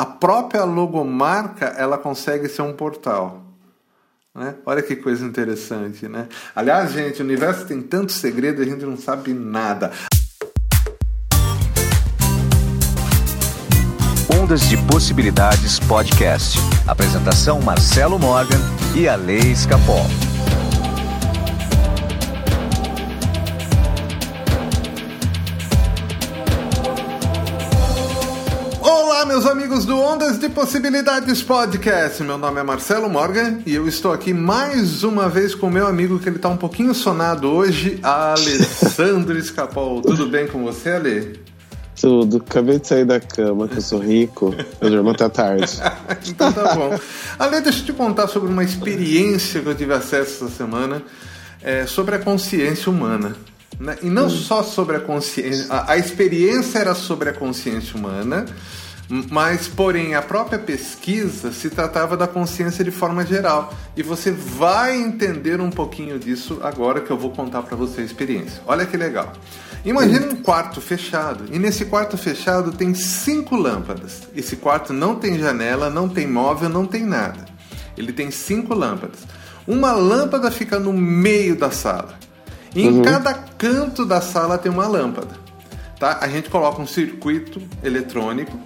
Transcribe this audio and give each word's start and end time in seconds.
A 0.00 0.06
própria 0.06 0.64
logomarca 0.64 1.66
ela 1.76 1.98
consegue 1.98 2.48
ser 2.48 2.62
um 2.62 2.72
portal. 2.72 3.42
Né? 4.34 4.54
Olha 4.64 4.80
que 4.80 4.96
coisa 4.96 5.26
interessante, 5.26 6.08
né? 6.08 6.26
Aliás, 6.56 6.92
gente, 6.92 7.20
o 7.20 7.24
universo 7.26 7.66
tem 7.66 7.82
tanto 7.82 8.10
segredo 8.10 8.62
a 8.62 8.64
gente 8.64 8.82
não 8.82 8.96
sabe 8.96 9.34
nada. 9.34 9.92
Ondas 14.42 14.62
de 14.70 14.78
Possibilidades 14.86 15.78
Podcast. 15.80 16.58
Apresentação 16.88 17.60
Marcelo 17.60 18.18
Morgan 18.18 18.60
e 18.96 19.06
a 19.06 19.16
Lei 19.16 19.52
Escapol. 19.52 20.06
Meus 29.30 29.46
amigos 29.46 29.84
do 29.84 29.96
Ondas 29.96 30.40
de 30.40 30.48
Possibilidades 30.48 31.40
Podcast. 31.40 32.20
Meu 32.24 32.36
nome 32.36 32.58
é 32.58 32.64
Marcelo 32.64 33.08
Morgan 33.08 33.60
e 33.64 33.76
eu 33.76 33.86
estou 33.86 34.12
aqui 34.12 34.34
mais 34.34 35.04
uma 35.04 35.28
vez 35.28 35.54
com 35.54 35.70
meu 35.70 35.86
amigo 35.86 36.18
que 36.18 36.28
ele 36.28 36.34
está 36.34 36.48
um 36.48 36.56
pouquinho 36.56 36.92
sonado 36.92 37.48
hoje, 37.48 38.00
Alessandro 38.02 39.38
Escapol. 39.38 40.02
Tudo 40.02 40.26
bem 40.26 40.48
com 40.48 40.64
você, 40.64 40.90
Ale? 40.90 41.40
Tudo. 42.00 42.38
Acabei 42.38 42.80
de 42.80 42.88
sair 42.88 43.04
da 43.04 43.20
cama, 43.20 43.68
que 43.68 43.76
eu 43.76 43.80
sou 43.80 44.00
rico. 44.00 44.52
Eu 44.80 44.90
durmo 44.90 45.10
até 45.10 45.28
tarde. 45.28 45.80
então 46.26 46.52
tá 46.52 46.74
bom. 46.74 46.98
Ale, 47.38 47.60
deixa 47.60 47.82
eu 47.82 47.84
te 47.84 47.92
contar 47.92 48.26
sobre 48.26 48.50
uma 48.50 48.64
experiência 48.64 49.60
que 49.60 49.68
eu 49.68 49.76
tive 49.76 49.94
acesso 49.94 50.44
essa 50.44 50.56
semana 50.56 51.04
é, 51.62 51.86
sobre 51.86 52.16
a 52.16 52.18
consciência 52.18 52.90
humana. 52.90 53.36
Né? 53.78 53.96
E 54.02 54.06
não 54.10 54.26
hum. 54.26 54.30
só 54.30 54.64
sobre 54.64 54.96
a 54.96 55.00
consciência. 55.00 55.72
A, 55.72 55.92
a 55.92 55.96
experiência 55.98 56.80
era 56.80 56.96
sobre 56.96 57.28
a 57.28 57.32
consciência 57.32 57.96
humana, 57.96 58.44
mas, 59.28 59.66
porém, 59.66 60.14
a 60.14 60.22
própria 60.22 60.58
pesquisa 60.58 61.50
se 61.50 61.68
tratava 61.68 62.16
da 62.16 62.28
consciência 62.28 62.84
de 62.84 62.92
forma 62.92 63.26
geral. 63.26 63.74
E 63.96 64.04
você 64.04 64.30
vai 64.30 64.96
entender 64.96 65.60
um 65.60 65.70
pouquinho 65.70 66.16
disso 66.16 66.60
agora 66.62 67.00
que 67.00 67.10
eu 67.10 67.18
vou 67.18 67.32
contar 67.32 67.62
para 67.62 67.76
você 67.76 68.02
a 68.02 68.04
experiência. 68.04 68.62
Olha 68.66 68.86
que 68.86 68.96
legal. 68.96 69.32
Imagina 69.84 70.26
um 70.26 70.36
quarto 70.36 70.80
fechado 70.80 71.46
e 71.50 71.58
nesse 71.58 71.86
quarto 71.86 72.16
fechado 72.16 72.70
tem 72.70 72.94
cinco 72.94 73.56
lâmpadas. 73.56 74.28
Esse 74.36 74.54
quarto 74.54 74.92
não 74.92 75.16
tem 75.16 75.38
janela, 75.38 75.90
não 75.90 76.08
tem 76.08 76.28
móvel, 76.28 76.68
não 76.68 76.86
tem 76.86 77.04
nada. 77.04 77.46
Ele 77.96 78.12
tem 78.12 78.30
cinco 78.30 78.74
lâmpadas. 78.74 79.20
Uma 79.66 79.92
lâmpada 79.92 80.50
fica 80.52 80.78
no 80.78 80.92
meio 80.92 81.56
da 81.56 81.72
sala. 81.72 82.14
E 82.76 82.82
em 82.82 82.98
uhum. 82.98 83.02
cada 83.02 83.34
canto 83.34 84.06
da 84.06 84.20
sala 84.20 84.56
tem 84.56 84.70
uma 84.70 84.86
lâmpada. 84.86 85.34
Tá? 85.98 86.18
A 86.20 86.28
gente 86.28 86.48
coloca 86.48 86.80
um 86.80 86.86
circuito 86.86 87.60
eletrônico 87.82 88.56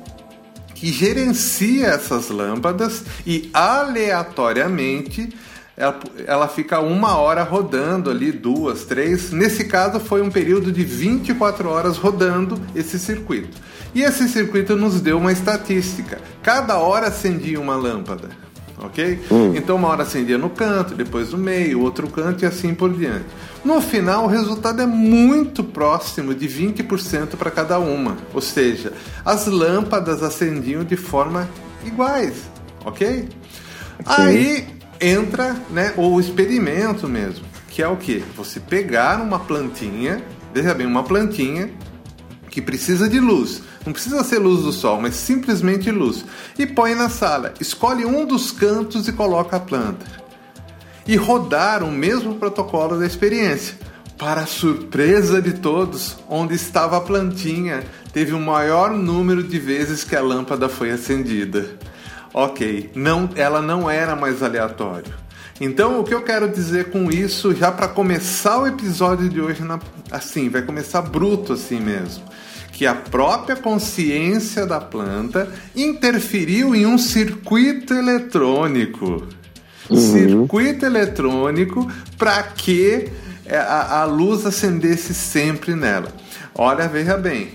que 0.74 0.92
gerencia 0.92 1.86
essas 1.86 2.28
lâmpadas 2.28 3.04
e 3.26 3.48
aleatoriamente 3.52 5.30
ela, 5.76 5.98
ela 6.26 6.48
fica 6.48 6.80
uma 6.80 7.16
hora 7.16 7.42
rodando 7.42 8.10
ali, 8.10 8.30
duas, 8.30 8.84
três. 8.84 9.32
Nesse 9.32 9.64
caso, 9.64 9.98
foi 9.98 10.22
um 10.22 10.30
período 10.30 10.70
de 10.70 10.84
24 10.84 11.68
horas 11.68 11.96
rodando 11.96 12.60
esse 12.74 12.98
circuito. 12.98 13.58
E 13.94 14.02
esse 14.02 14.28
circuito 14.28 14.76
nos 14.76 15.00
deu 15.00 15.18
uma 15.18 15.32
estatística: 15.32 16.20
cada 16.42 16.78
hora 16.78 17.08
acendia 17.08 17.60
uma 17.60 17.74
lâmpada. 17.74 18.28
Ok? 18.78 19.20
Hum. 19.30 19.52
Então, 19.56 19.76
uma 19.76 19.88
hora 19.88 20.02
acendia 20.02 20.38
no 20.38 20.50
canto, 20.50 20.94
depois 20.94 21.30
no 21.30 21.38
meio, 21.38 21.80
outro 21.80 22.08
canto 22.08 22.44
e 22.44 22.46
assim 22.46 22.74
por 22.74 22.92
diante. 22.92 23.24
No 23.64 23.80
final, 23.80 24.24
o 24.24 24.28
resultado 24.28 24.82
é 24.82 24.86
muito 24.86 25.64
próximo 25.64 26.34
de 26.34 26.46
20% 26.46 27.36
para 27.36 27.50
cada 27.50 27.78
uma. 27.78 28.18
Ou 28.34 28.40
seja, 28.40 28.92
as 29.24 29.46
lâmpadas 29.46 30.22
acendiam 30.22 30.84
de 30.84 30.96
forma 30.96 31.48
iguais. 31.84 32.42
Ok? 32.84 33.28
okay. 34.00 34.14
Aí 34.24 34.66
entra 35.00 35.56
né, 35.70 35.94
o 35.96 36.20
experimento 36.20 37.08
mesmo, 37.08 37.44
que 37.68 37.82
é 37.82 37.88
o 37.88 37.96
que? 37.96 38.22
Você 38.36 38.60
pegar 38.60 39.20
uma 39.20 39.38
plantinha, 39.38 40.22
veja 40.52 40.74
bem, 40.74 40.86
uma 40.86 41.02
plantinha 41.02 41.70
que 42.50 42.60
precisa 42.60 43.08
de 43.08 43.18
luz. 43.18 43.62
Não 43.84 43.92
precisa 43.92 44.22
ser 44.22 44.38
luz 44.38 44.62
do 44.62 44.72
sol, 44.72 45.00
mas 45.00 45.14
simplesmente 45.14 45.90
luz. 45.90 46.24
E 46.58 46.66
põe 46.66 46.94
na 46.94 47.08
sala. 47.08 47.52
Escolhe 47.60 48.04
um 48.04 48.26
dos 48.26 48.50
cantos 48.50 49.08
e 49.08 49.12
coloca 49.12 49.56
a 49.56 49.60
planta. 49.60 50.23
E 51.06 51.16
rodar 51.16 51.82
o 51.82 51.90
mesmo 51.90 52.36
protocolo 52.36 52.98
da 52.98 53.06
experiência. 53.06 53.76
Para 54.16 54.46
surpresa 54.46 55.42
de 55.42 55.54
todos, 55.54 56.16
onde 56.28 56.54
estava 56.54 56.96
a 56.96 57.00
plantinha, 57.00 57.82
teve 58.12 58.32
o 58.32 58.40
maior 58.40 58.92
número 58.92 59.42
de 59.42 59.58
vezes 59.58 60.04
que 60.04 60.14
a 60.14 60.22
lâmpada 60.22 60.68
foi 60.68 60.90
acendida. 60.90 61.66
Ok, 62.32 62.90
não, 62.94 63.28
ela 63.34 63.60
não 63.60 63.90
era 63.90 64.16
mais 64.16 64.42
aleatório. 64.42 65.12
Então, 65.60 66.00
o 66.00 66.04
que 66.04 66.12
eu 66.12 66.22
quero 66.22 66.48
dizer 66.48 66.90
com 66.90 67.10
isso, 67.10 67.54
já 67.54 67.70
para 67.70 67.86
começar 67.86 68.58
o 68.58 68.66
episódio 68.66 69.28
de 69.28 69.40
hoje, 69.40 69.62
na, 69.62 69.78
assim, 70.10 70.48
vai 70.48 70.62
começar 70.62 71.00
bruto 71.02 71.52
assim 71.52 71.78
mesmo, 71.78 72.24
que 72.72 72.86
a 72.86 72.94
própria 72.94 73.54
consciência 73.54 74.66
da 74.66 74.80
planta 74.80 75.48
interferiu 75.76 76.74
em 76.74 76.86
um 76.86 76.98
circuito 76.98 77.94
eletrônico. 77.94 79.28
Uhum. 79.90 79.98
Circuito 79.98 80.86
eletrônico 80.86 81.90
para 82.16 82.42
que 82.42 83.10
é, 83.44 83.56
a, 83.56 84.00
a 84.00 84.04
luz 84.04 84.46
acendesse 84.46 85.12
sempre 85.12 85.74
nela. 85.74 86.08
Olha, 86.54 86.88
veja 86.88 87.16
bem, 87.16 87.48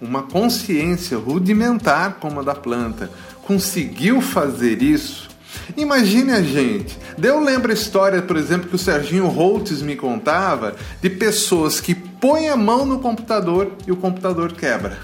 uma 0.00 0.22
consciência 0.22 1.16
rudimentar 1.18 2.18
como 2.20 2.40
a 2.40 2.42
da 2.42 2.54
planta 2.54 3.10
conseguiu 3.44 4.20
fazer 4.20 4.82
isso, 4.82 5.28
imagine 5.76 6.32
a 6.32 6.42
gente. 6.42 6.98
Eu 7.20 7.40
lembro 7.40 7.70
a 7.70 7.74
história, 7.74 8.20
por 8.20 8.36
exemplo, 8.36 8.68
que 8.68 8.76
o 8.76 8.78
Serginho 8.78 9.26
Holtz 9.26 9.82
me 9.82 9.96
contava 9.96 10.76
de 11.00 11.10
pessoas 11.10 11.80
que 11.80 11.94
põem 11.94 12.48
a 12.48 12.56
mão 12.56 12.84
no 12.84 13.00
computador 13.00 13.72
e 13.86 13.92
o 13.92 13.96
computador 13.96 14.52
quebra. 14.52 14.98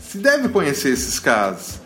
Se 0.00 0.18
deve 0.18 0.48
conhecer 0.48 0.92
esses 0.92 1.18
casos. 1.18 1.81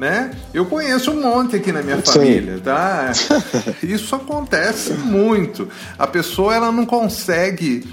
Né? 0.00 0.30
Eu 0.54 0.64
conheço 0.64 1.10
um 1.10 1.20
monte 1.20 1.56
aqui 1.56 1.70
na 1.70 1.82
minha 1.82 1.98
Sim. 1.98 2.12
família, 2.12 2.58
tá? 2.58 3.12
Isso 3.84 4.16
acontece 4.16 4.94
muito. 4.94 5.68
A 5.98 6.06
pessoa 6.06 6.54
ela 6.54 6.72
não 6.72 6.86
consegue 6.86 7.86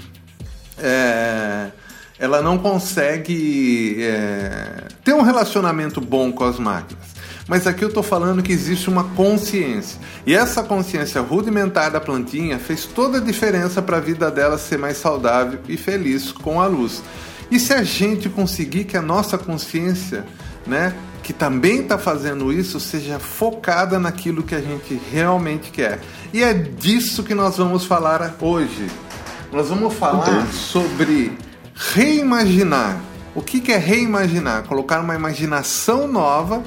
é, 0.78 1.66
ela 2.18 2.40
não 2.40 2.56
consegue 2.56 3.98
é, 4.00 4.84
ter 5.04 5.12
um 5.12 5.20
relacionamento 5.20 6.00
bom 6.00 6.32
com 6.32 6.44
as 6.44 6.58
máquinas. 6.58 7.04
Mas 7.46 7.66
aqui 7.66 7.84
eu 7.84 7.88
estou 7.88 8.02
falando 8.02 8.42
que 8.42 8.52
existe 8.52 8.88
uma 8.88 9.04
consciência. 9.04 10.00
E 10.26 10.34
essa 10.34 10.62
consciência 10.62 11.20
rudimentar 11.20 11.90
da 11.90 12.00
plantinha 12.00 12.58
fez 12.58 12.86
toda 12.86 13.18
a 13.18 13.20
diferença 13.20 13.82
para 13.82 13.98
a 13.98 14.00
vida 14.00 14.30
dela 14.30 14.56
ser 14.56 14.78
mais 14.78 14.96
saudável 14.96 15.58
e 15.68 15.76
feliz 15.76 16.32
com 16.32 16.58
a 16.58 16.66
luz. 16.66 17.02
E 17.50 17.60
se 17.60 17.74
a 17.74 17.82
gente 17.82 18.30
conseguir 18.30 18.84
que 18.84 18.96
a 18.96 19.02
nossa 19.02 19.36
consciência, 19.36 20.24
né, 20.66 20.94
que 21.22 21.32
também 21.32 21.80
está 21.80 21.98
fazendo 21.98 22.52
isso, 22.52 22.80
seja 22.80 23.18
focada 23.18 23.98
naquilo 23.98 24.42
que 24.42 24.54
a 24.54 24.60
gente 24.60 25.00
realmente 25.10 25.70
quer. 25.70 26.00
E 26.32 26.42
é 26.42 26.54
disso 26.54 27.22
que 27.22 27.34
nós 27.34 27.56
vamos 27.56 27.84
falar 27.84 28.36
hoje. 28.40 28.86
Nós 29.52 29.68
vamos 29.68 29.94
falar 29.94 30.46
sobre 30.52 31.32
reimaginar. 31.74 33.00
O 33.34 33.40
que, 33.40 33.72
é 33.72 33.76
reimaginar? 33.76 34.64
Colocar 34.64 35.00
uma 35.00 35.14
imaginação 35.14 36.08
nova 36.08 36.62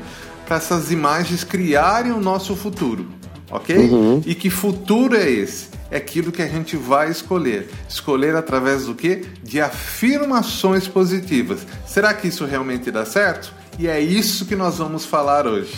para 0.46 0.58
essas 0.58 0.92
imagens 0.92 1.44
criarem 1.44 2.12
o 2.12 2.20
nosso 2.20 2.56
futuro, 2.56 3.08
ok? 3.50 3.76
Uhum. 3.78 4.22
E 4.26 4.34
que 4.34 4.50
futuro 4.50 5.16
é 5.16 5.30
esse? 5.30 5.70
É 5.90 5.98
aquilo 5.98 6.32
que 6.32 6.42
a 6.42 6.48
gente 6.48 6.78
vai 6.78 7.12
escolher. 7.12 7.70
Escolher 7.88 8.36
através 8.36 8.86
do 8.86 8.96
que? 8.96 9.26
De 9.44 9.60
afirmações 9.60 10.88
positivas. 10.88 11.68
Será 11.86 12.14
que 12.14 12.30
isso 12.30 12.46
realmente 12.46 12.90
dá 12.90 13.06
certo? 13.06 13.54
E 13.82 13.88
é 13.88 14.00
isso 14.00 14.46
que 14.46 14.56
nós 14.56 14.78
vamos 14.78 15.06
falar 15.06 15.48
hoje. 15.48 15.74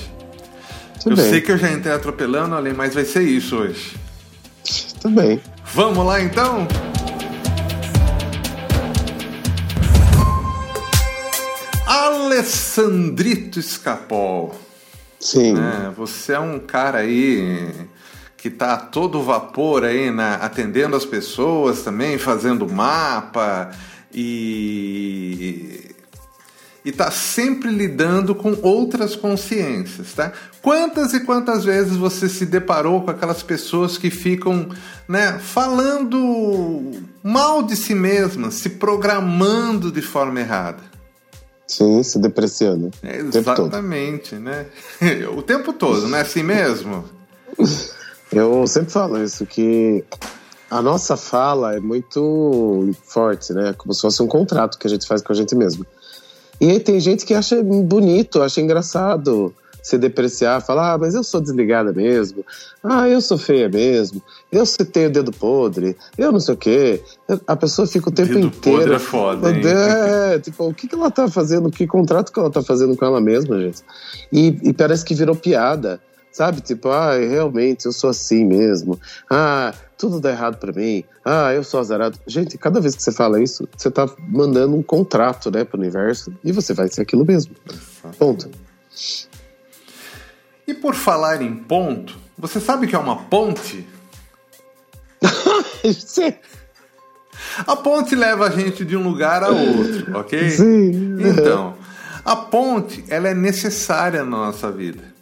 Tudo 1.01 1.13
eu 1.13 1.15
bem. 1.15 1.29
sei 1.29 1.39
que 1.39 1.49
eu 1.49 1.57
já 1.57 1.71
entrei 1.71 1.93
atropelando, 1.93 2.53
ali, 2.53 2.73
mas 2.73 2.93
vai 2.93 3.05
ser 3.05 3.21
isso 3.21 3.55
hoje. 3.55 3.95
Tudo 4.99 5.15
bem. 5.21 5.39
Vamos 5.73 6.05
lá 6.05 6.21
então? 6.21 6.67
Alessandrito 11.87 13.57
Escapol. 13.57 14.53
Sim. 15.17 15.55
É, 15.57 15.89
você 15.91 16.33
é 16.33 16.39
um 16.41 16.59
cara 16.59 16.97
aí 16.97 17.71
que 18.35 18.49
tá 18.49 18.73
a 18.73 18.77
todo 18.77 19.23
vapor 19.23 19.85
aí 19.85 20.11
na, 20.11 20.35
atendendo 20.35 20.97
as 20.97 21.05
pessoas 21.05 21.83
também, 21.83 22.17
fazendo 22.17 22.69
mapa 22.69 23.71
e 24.13 25.92
e 26.85 26.91
tá 26.91 27.09
sempre 27.09 27.69
lidando 27.69 28.35
com 28.35 28.57
outras 28.61 29.15
consciências, 29.15 30.13
tá? 30.13 30.33
Quantas 30.61 31.13
e 31.13 31.21
quantas 31.21 31.63
vezes 31.63 31.95
você 31.95 32.27
se 32.27 32.45
deparou 32.45 33.01
com 33.01 33.11
aquelas 33.11 33.41
pessoas 33.41 33.97
que 33.97 34.09
ficam, 34.09 34.67
né, 35.07 35.39
falando 35.39 36.91
mal 37.23 37.63
de 37.63 37.75
si 37.75 37.95
mesmas, 37.95 38.55
se 38.55 38.71
programando 38.71 39.91
de 39.91 40.01
forma 40.01 40.41
errada? 40.41 40.83
Sim, 41.65 42.03
se 42.03 42.19
depreciando. 42.19 42.91
É, 43.01 43.17
exatamente, 43.17 44.35
né? 44.35 44.65
o 45.35 45.41
tempo 45.41 45.71
todo, 45.71 46.07
não 46.07 46.17
é 46.17 46.21
assim 46.21 46.43
mesmo? 46.43 47.05
Eu 48.31 48.65
sempre 48.67 48.91
falo 48.91 49.23
isso, 49.23 49.45
que 49.45 50.03
a 50.69 50.81
nossa 50.81 51.15
fala 51.15 51.75
é 51.75 51.79
muito 51.79 52.91
forte, 53.05 53.53
né? 53.53 53.73
Como 53.77 53.93
se 53.93 54.01
fosse 54.01 54.23
um 54.23 54.27
contrato 54.27 54.77
que 54.77 54.87
a 54.87 54.89
gente 54.89 55.05
faz 55.05 55.21
com 55.21 55.31
a 55.31 55.35
gente 55.35 55.55
mesmo. 55.55 55.85
E 56.59 56.69
aí 56.69 56.79
tem 56.79 56.99
gente 56.99 57.25
que 57.25 57.33
acha 57.33 57.61
bonito, 57.61 58.41
acha 58.41 58.61
engraçado 58.61 59.53
se 59.83 59.97
depreciar, 59.97 60.61
falar, 60.61 60.93
ah, 60.93 60.97
mas 60.97 61.13
eu 61.13 61.25
sou 61.25 61.41
desligada 61.41 61.91
mesmo, 61.91 62.45
ah, 62.81 63.09
eu 63.09 63.19
sou 63.19 63.37
feia 63.37 63.67
mesmo, 63.67 64.21
eu 64.49 64.65
tenho 64.85 65.09
dedo 65.09 65.29
podre, 65.33 65.97
eu 66.17 66.31
não 66.31 66.39
sei 66.39 66.53
o 66.53 66.57
quê. 66.57 67.03
A 67.45 67.55
pessoa 67.57 67.85
fica 67.85 68.07
o 68.07 68.11
tempo 68.11 68.33
Dedo 68.33 68.47
inteiro. 68.47 68.79
podre 68.79 68.95
é 68.95 68.99
foda, 68.99 69.51
hein? 69.51 69.61
É, 69.65 70.39
tipo, 70.39 70.69
o 70.69 70.73
que, 70.73 70.87
que 70.87 70.95
ela 70.95 71.11
tá 71.11 71.27
fazendo? 71.27 71.69
Que 71.69 71.85
contrato 71.85 72.31
que 72.31 72.39
ela 72.39 72.49
tá 72.49 72.61
fazendo 72.61 72.95
com 72.95 73.03
ela 73.03 73.19
mesma, 73.19 73.59
gente? 73.59 73.81
E, 74.31 74.57
e 74.63 74.73
parece 74.73 75.03
que 75.03 75.13
virou 75.13 75.35
piada. 75.35 75.99
Sabe, 76.33 76.61
tipo, 76.61 76.89
ah, 76.89 77.15
realmente 77.15 77.85
eu 77.85 77.91
sou 77.91 78.09
assim 78.09 78.43
mesmo. 78.43 78.99
Ah, 79.29 79.71
tudo 79.95 80.19
dá 80.19 80.31
errado 80.31 80.57
pra 80.57 80.73
mim. 80.73 81.03
Ah, 81.23 81.53
eu 81.53 81.63
sou 81.63 81.79
azarado. 81.79 82.17
Gente, 82.25 82.57
cada 82.57 82.81
vez 82.81 82.95
que 82.95 83.03
você 83.03 83.11
fala 83.11 83.39
isso, 83.39 83.69
você 83.77 83.91
tá 83.91 84.09
mandando 84.27 84.75
um 84.75 84.81
contrato, 84.81 85.51
né, 85.51 85.63
pro 85.63 85.79
universo 85.79 86.33
e 86.43 86.51
você 86.51 86.73
vai 86.73 86.87
ser 86.87 87.01
aquilo 87.03 87.23
mesmo. 87.23 87.55
Ponto. 88.17 88.49
E 90.67 90.73
por 90.73 90.95
falar 90.95 91.39
em 91.43 91.53
ponto, 91.53 92.17
você 92.35 92.59
sabe 92.59 92.87
o 92.87 92.89
que 92.89 92.95
é 92.95 92.99
uma 92.99 93.25
ponte? 93.25 93.87
Sim. 95.95 96.33
A 97.67 97.75
ponte 97.75 98.15
leva 98.15 98.47
a 98.47 98.49
gente 98.49 98.83
de 98.83 98.97
um 98.97 99.03
lugar 99.03 99.43
a 99.43 99.49
outro, 99.49 100.17
ok? 100.17 100.49
Sim. 100.49 101.17
Então, 101.19 101.75
a 102.25 102.35
ponte, 102.35 103.03
ela 103.07 103.29
é 103.29 103.35
necessária 103.35 104.23
na 104.23 104.31
nossa 104.31 104.71
vida. 104.71 105.12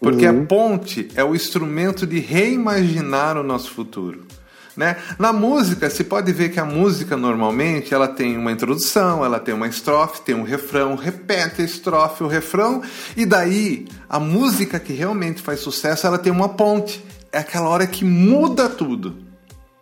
Porque 0.00 0.24
a 0.24 0.32
ponte 0.32 1.08
é 1.14 1.22
o 1.22 1.34
instrumento 1.34 2.06
de 2.06 2.18
reimaginar 2.18 3.36
o 3.36 3.42
nosso 3.42 3.70
futuro. 3.70 4.26
Né? 4.76 4.96
Na 5.18 5.30
música, 5.30 5.90
se 5.90 6.02
pode 6.04 6.32
ver 6.32 6.48
que 6.50 6.58
a 6.58 6.64
música 6.64 7.16
normalmente 7.16 7.92
ela 7.92 8.08
tem 8.08 8.36
uma 8.36 8.50
introdução, 8.50 9.22
ela 9.22 9.38
tem 9.38 9.52
uma 9.52 9.66
estrofe, 9.66 10.22
tem 10.22 10.34
um 10.34 10.42
refrão, 10.42 10.94
repete 10.94 11.60
a 11.60 11.64
estrofe, 11.64 12.24
o 12.24 12.26
refrão, 12.26 12.80
e 13.14 13.26
daí 13.26 13.86
a 14.08 14.18
música 14.18 14.80
que 14.80 14.94
realmente 14.94 15.42
faz 15.42 15.60
sucesso, 15.60 16.06
ela 16.06 16.18
tem 16.18 16.32
uma 16.32 16.48
ponte. 16.48 17.04
É 17.30 17.38
aquela 17.38 17.68
hora 17.68 17.86
que 17.86 18.04
muda 18.04 18.68
tudo. 18.70 19.29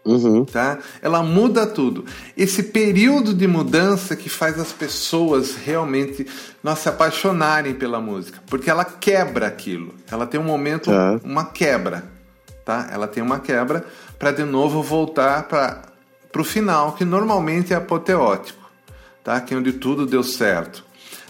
Uhum. 0.08 0.44
Tá? 0.44 0.78
Ela 1.02 1.22
muda 1.22 1.66
tudo. 1.66 2.04
Esse 2.36 2.62
período 2.62 3.34
de 3.34 3.46
mudança 3.46 4.16
que 4.16 4.28
faz 4.28 4.58
as 4.58 4.72
pessoas 4.72 5.54
realmente 5.54 6.26
nós 6.62 6.78
se 6.78 6.88
apaixonarem 6.88 7.74
pela 7.74 8.00
música, 8.00 8.42
porque 8.46 8.70
ela 8.70 8.84
quebra 8.84 9.46
aquilo. 9.46 9.94
Ela 10.10 10.26
tem 10.26 10.40
um 10.40 10.44
momento, 10.44 10.90
Tá. 10.90 11.20
uma 11.22 11.44
quebra, 11.44 12.04
tá? 12.64 12.88
Ela 12.90 13.06
tem 13.06 13.22
uma 13.22 13.38
quebra 13.38 13.84
para 14.18 14.32
de 14.32 14.44
novo 14.44 14.82
voltar 14.82 15.42
para 15.44 15.82
o 16.36 16.44
final, 16.44 16.92
que 16.92 17.04
normalmente 17.04 17.72
é 17.74 17.76
apoteótico, 17.76 18.70
tá? 19.22 19.40
Que 19.40 19.52
é 19.52 19.56
onde 19.56 19.72
tudo 19.72 20.06
deu 20.06 20.22
certo, 20.22 20.82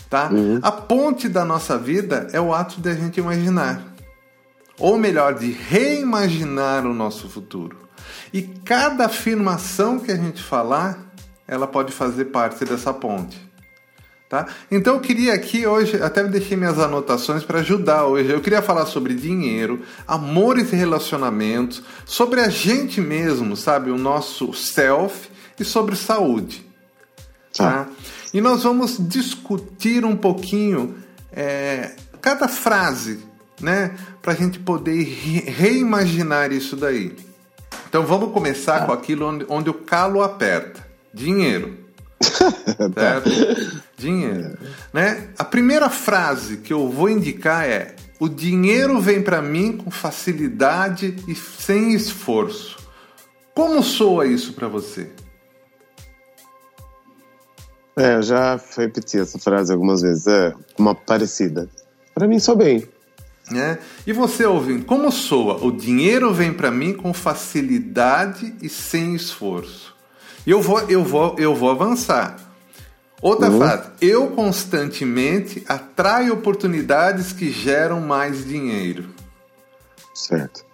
tá? 0.08 0.30
A 0.62 0.70
ponte 0.70 1.28
da 1.28 1.44
nossa 1.44 1.76
vida 1.76 2.28
é 2.32 2.40
o 2.40 2.54
ato 2.54 2.80
de 2.80 2.88
a 2.88 2.94
gente 2.94 3.18
imaginar 3.18 3.82
ou 4.78 4.96
melhor, 4.96 5.34
de 5.34 5.50
reimaginar 5.50 6.86
o 6.86 6.94
nosso 6.94 7.28
futuro. 7.28 7.87
E 8.32 8.42
cada 8.42 9.06
afirmação 9.06 9.98
que 9.98 10.12
a 10.12 10.16
gente 10.16 10.42
falar, 10.42 11.12
ela 11.46 11.66
pode 11.66 11.92
fazer 11.92 12.26
parte 12.26 12.64
dessa 12.64 12.92
ponte. 12.92 13.48
Tá? 14.28 14.46
Então 14.70 14.96
eu 14.96 15.00
queria 15.00 15.32
aqui 15.32 15.66
hoje, 15.66 16.02
até 16.02 16.22
deixei 16.24 16.54
minhas 16.54 16.78
anotações 16.78 17.42
para 17.42 17.60
ajudar 17.60 18.04
hoje. 18.04 18.30
Eu 18.30 18.42
queria 18.42 18.60
falar 18.60 18.84
sobre 18.84 19.14
dinheiro, 19.14 19.80
amores 20.06 20.70
e 20.70 20.76
relacionamentos, 20.76 21.82
sobre 22.04 22.40
a 22.42 22.50
gente 22.50 23.00
mesmo, 23.00 23.56
sabe? 23.56 23.90
O 23.90 23.96
nosso 23.96 24.52
self 24.52 25.30
e 25.58 25.64
sobre 25.64 25.96
saúde. 25.96 26.62
Tá? 27.56 27.88
E 28.34 28.40
nós 28.42 28.64
vamos 28.64 28.98
discutir 29.08 30.04
um 30.04 30.14
pouquinho 30.14 30.96
é, 31.32 31.92
cada 32.20 32.48
frase, 32.48 33.20
né? 33.58 33.96
Para 34.20 34.34
a 34.34 34.36
gente 34.36 34.58
poder 34.58 35.04
re- 35.04 35.50
reimaginar 35.50 36.52
isso 36.52 36.76
daí. 36.76 37.16
Então 37.88 38.04
vamos 38.04 38.32
começar 38.32 38.86
com 38.86 38.92
aquilo 38.92 39.26
onde, 39.26 39.46
onde 39.48 39.70
o 39.70 39.74
calo 39.74 40.22
aperta: 40.22 40.86
dinheiro. 41.12 41.76
certo? 42.94 43.30
Dinheiro. 43.96 44.58
Né? 44.92 45.28
A 45.38 45.44
primeira 45.44 45.88
frase 45.88 46.58
que 46.58 46.72
eu 46.72 46.88
vou 46.88 47.08
indicar 47.08 47.64
é: 47.64 47.94
o 48.20 48.28
dinheiro 48.28 49.00
vem 49.00 49.22
para 49.22 49.40
mim 49.40 49.76
com 49.76 49.90
facilidade 49.90 51.16
e 51.26 51.34
sem 51.34 51.94
esforço. 51.94 52.76
Como 53.54 53.82
soa 53.82 54.26
isso 54.26 54.52
para 54.52 54.68
você? 54.68 55.10
É, 57.96 58.14
eu 58.14 58.22
já 58.22 58.60
repeti 58.76 59.18
essa 59.18 59.38
frase 59.38 59.72
algumas 59.72 60.02
vezes. 60.02 60.26
É 60.26 60.54
uma 60.78 60.94
parecida. 60.94 61.68
Pra 62.14 62.28
mim, 62.28 62.38
só 62.38 62.54
bem. 62.54 62.86
Né? 63.50 63.78
E 64.06 64.12
você 64.12 64.44
ouvindo, 64.44 64.84
como 64.84 65.10
soa? 65.10 65.64
O 65.64 65.70
dinheiro 65.70 66.32
vem 66.32 66.52
para 66.52 66.70
mim 66.70 66.92
com 66.92 67.12
facilidade 67.12 68.54
e 68.62 68.68
sem 68.68 69.14
esforço. 69.14 69.94
Eu 70.46 70.62
vou, 70.62 70.80
eu 70.88 71.04
vou, 71.04 71.36
eu 71.38 71.54
vou 71.54 71.70
avançar. 71.70 72.36
Outra 73.20 73.50
frase: 73.50 73.90
eu 74.00 74.28
constantemente 74.28 75.64
atraio 75.68 76.32
oportunidades 76.32 77.32
que 77.32 77.50
geram 77.50 78.00
mais 78.00 78.44
dinheiro. 78.44 79.08
Certo. 80.14 80.64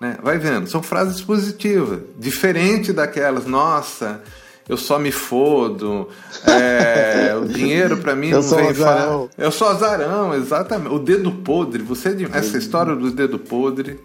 né? 0.00 0.16
Vai 0.22 0.38
vendo, 0.38 0.68
são 0.68 0.82
frases 0.82 1.20
positivas, 1.20 2.00
diferente 2.18 2.92
daquelas, 2.92 3.46
nossa, 3.46 4.22
eu 4.68 4.76
só 4.76 4.98
me 4.98 5.12
fodo, 5.12 6.08
é, 6.46 7.34
o 7.36 7.46
dinheiro 7.48 7.96
pra 7.98 8.14
mim 8.16 8.28
Eu 8.30 8.36
não 8.36 8.42
sou 8.42 8.58
vem 8.58 8.68
azarão. 8.68 9.28
fácil. 9.28 9.30
Eu 9.38 9.52
sou 9.52 9.68
azarão, 9.68 10.34
exatamente. 10.34 10.94
O 10.94 10.98
dedo 10.98 11.30
podre, 11.32 11.82
você 11.82 12.14
de- 12.14 12.24
essa 12.36 12.56
história 12.58 12.94
do 12.96 13.10
dedo 13.10 13.38
podre. 13.38 14.00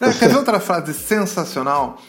Né, 0.00 0.14
Quer 0.18 0.28
ver 0.28 0.36
outra 0.36 0.60
frase 0.60 0.92
sensacional? 0.94 2.00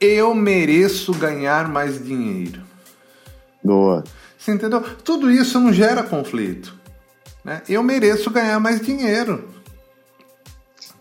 Eu 0.00 0.34
mereço 0.34 1.12
ganhar 1.14 1.68
mais 1.68 2.02
dinheiro. 2.04 2.60
Boa. 3.64 4.04
Você 4.38 4.52
entendeu? 4.52 4.80
Tudo 5.02 5.30
isso 5.30 5.58
não 5.58 5.72
gera 5.72 6.02
conflito. 6.02 6.74
Né? 7.44 7.62
Eu 7.68 7.82
mereço 7.82 8.30
ganhar 8.30 8.60
mais 8.60 8.80
dinheiro. 8.80 9.48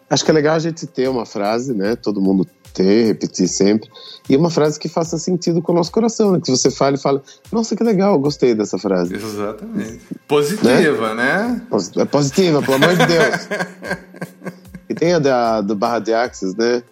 Acho 0.09 0.23
que 0.23 0.31
é 0.31 0.33
legal 0.33 0.55
a 0.55 0.59
gente 0.59 0.85
ter 0.87 1.09
uma 1.09 1.25
frase, 1.25 1.73
né? 1.73 1.95
Todo 1.95 2.21
mundo 2.21 2.47
ter, 2.75 3.05
repetir 3.07 3.47
sempre. 3.47 3.89
E 4.29 4.35
uma 4.35 4.49
frase 4.49 4.79
que 4.79 4.87
faça 4.89 5.17
sentido 5.17 5.61
com 5.61 5.71
o 5.71 5.75
nosso 5.75 5.91
coração, 5.91 6.31
né? 6.33 6.39
Que 6.43 6.51
você 6.51 6.69
fale 6.69 6.97
e 6.97 6.99
fale, 6.99 7.21
nossa, 7.51 7.75
que 7.75 7.83
legal, 7.83 8.19
gostei 8.19 8.53
dessa 8.53 8.77
frase. 8.77 9.15
Exatamente. 9.15 10.01
Positiva, 10.27 11.13
né? 11.15 11.61
Pos- 11.69 11.91
É 11.97 12.05
positiva, 12.05 12.61
pelo 12.61 12.75
amor 12.75 12.95
de 12.97 13.05
Deus. 13.05 13.47
e 14.89 14.93
tem 14.93 15.13
a 15.13 15.19
da, 15.19 15.61
do 15.61 15.75
Barra 15.75 15.99
de 15.99 16.13
Axis, 16.13 16.55
né? 16.55 16.83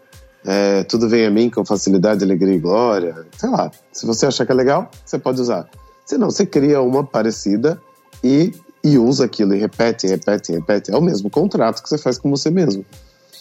É, 0.45 0.83
tudo 0.83 1.07
vem 1.07 1.25
a 1.25 1.31
mim 1.31 1.49
com 1.49 1.63
facilidade, 1.65 2.23
alegria 2.23 2.55
e 2.55 2.59
glória. 2.59 3.25
Sei 3.37 3.49
lá, 3.49 3.71
se 3.91 4.05
você 4.05 4.25
achar 4.25 4.45
que 4.45 4.51
é 4.51 4.55
legal, 4.55 4.89
você 5.05 5.17
pode 5.17 5.39
usar. 5.41 5.67
Se 6.05 6.17
não, 6.17 6.29
você 6.29 6.45
cria 6.45 6.81
uma 6.81 7.03
parecida 7.03 7.81
e, 8.23 8.53
e 8.83 8.97
usa 8.97 9.23
aquilo, 9.25 9.55
e 9.55 9.59
repete, 9.59 10.05
repete, 10.05 10.51
repete. 10.51 10.91
É 10.91 10.97
o 10.97 11.01
mesmo 11.01 11.29
contrato 11.29 11.81
que 11.81 11.87
você 11.89 11.97
faz 11.97 12.17
com 12.17 12.29
você 12.29 12.49
mesmo. 12.49 12.85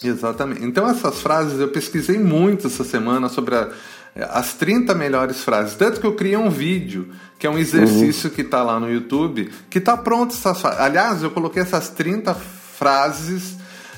Exatamente. 0.03 0.63
Então 0.63 0.87
essas 0.89 1.21
frases 1.21 1.59
eu 1.59 1.67
pesquisei 1.69 2.17
muito 2.19 2.67
essa 2.67 2.83
semana 2.83 3.29
sobre 3.29 3.55
a- 3.55 3.69
as 4.31 4.53
30 4.53 4.93
melhores 4.93 5.43
frases. 5.43 5.75
Tanto 5.75 5.99
que 5.99 6.05
eu 6.05 6.13
criei 6.15 6.37
um 6.37 6.49
vídeo, 6.49 7.09
que 7.39 7.47
é 7.47 7.49
um 7.49 7.57
exercício 7.57 8.29
que 8.29 8.41
está 8.41 8.61
lá 8.63 8.79
no 8.79 8.91
YouTube, 8.91 9.49
que 9.69 9.79
está 9.79 9.97
pronto 9.97 10.33
essas 10.33 10.61
frases. 10.61 10.79
Aliás, 10.79 11.23
eu 11.23 11.31
coloquei 11.31 11.61
essas 11.63 11.89
30 11.89 12.33
frases 12.33 13.55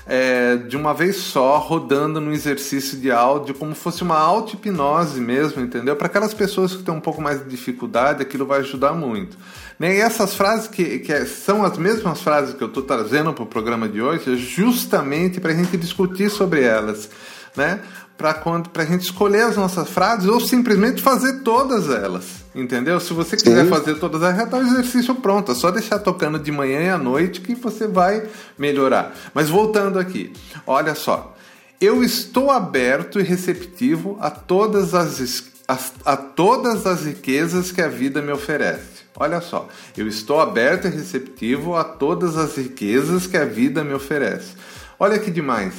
é, 0.07 0.57
de 0.57 0.77
uma 0.77 0.93
vez 0.93 1.15
só, 1.17 1.57
rodando 1.57 2.21
no 2.21 2.31
exercício 2.31 2.97
de 2.97 3.11
áudio, 3.11 3.55
como 3.55 3.73
fosse 3.73 4.03
uma 4.03 4.17
auto-hipnose 4.17 5.19
mesmo, 5.19 5.61
entendeu? 5.61 5.95
Para 5.95 6.07
aquelas 6.07 6.33
pessoas 6.33 6.75
que 6.75 6.83
têm 6.83 6.93
um 6.93 7.01
pouco 7.01 7.21
mais 7.21 7.43
de 7.43 7.49
dificuldade, 7.49 8.21
aquilo 8.21 8.45
vai 8.45 8.59
ajudar 8.59 8.93
muito. 8.93 9.37
Né? 9.79 9.97
E 9.97 9.99
essas 9.99 10.35
frases 10.35 10.67
que, 10.67 10.99
que 10.99 11.11
é- 11.11 11.25
são 11.25 11.63
as 11.63 11.77
mesmas 11.77 12.21
frases 12.21 12.53
que 12.53 12.63
eu 12.63 12.67
estou 12.67 12.83
trazendo 12.83 13.33
para 13.33 13.43
o 13.43 13.47
programa 13.47 13.89
de 13.89 14.01
hoje, 14.01 14.33
é 14.33 14.35
justamente 14.35 15.41
para 15.41 15.51
a 15.51 15.55
gente 15.55 15.75
discutir 15.75 16.29
sobre 16.29 16.61
elas, 16.61 17.09
né? 17.55 17.79
Para 18.17 18.33
a 18.75 18.85
gente 18.85 19.01
escolher 19.03 19.41
as 19.41 19.57
nossas 19.57 19.89
frases 19.89 20.27
ou 20.29 20.39
simplesmente 20.39 21.01
fazer 21.01 21.41
todas 21.41 21.89
elas, 21.89 22.23
entendeu? 22.55 22.97
Se 22.99 23.13
você 23.13 23.35
quiser 23.35 23.65
Sim. 23.65 23.69
fazer 23.69 23.95
todas 23.95 24.21
elas, 24.21 24.37
já 24.37 24.43
está 24.45 24.57
o 24.57 24.61
exercício 24.61 25.15
pronto. 25.15 25.51
É 25.51 25.55
só 25.55 25.69
deixar 25.69 25.99
tocando 25.99 26.39
de 26.39 26.51
manhã 26.51 26.81
e 26.81 26.89
à 26.89 26.97
noite 26.97 27.41
que 27.41 27.53
você 27.55 27.87
vai 27.87 28.23
melhorar. 28.57 29.13
Mas 29.33 29.49
voltando 29.49 29.99
aqui, 29.99 30.31
olha 30.65 30.95
só. 30.95 31.35
Eu 31.81 32.01
estou 32.03 32.49
aberto 32.51 33.19
e 33.19 33.23
receptivo 33.23 34.17
a 34.21 34.29
todas 34.29 34.93
as, 34.95 35.43
as- 35.67 35.93
a 36.05 36.15
todas 36.15 36.85
as 36.87 37.03
riquezas 37.03 37.71
que 37.73 37.81
a 37.81 37.89
vida 37.89 38.21
me 38.21 38.31
oferece. 38.31 39.03
Olha 39.17 39.41
só, 39.41 39.67
eu 39.97 40.07
estou 40.07 40.39
aberto 40.39 40.87
e 40.87 40.89
receptivo 40.89 41.75
a 41.75 41.83
todas 41.83 42.37
as 42.37 42.55
riquezas 42.55 43.27
que 43.27 43.35
a 43.37 43.43
vida 43.45 43.83
me 43.83 43.93
oferece. 43.93 44.53
Olha 44.97 45.19
que 45.19 45.29
demais, 45.29 45.73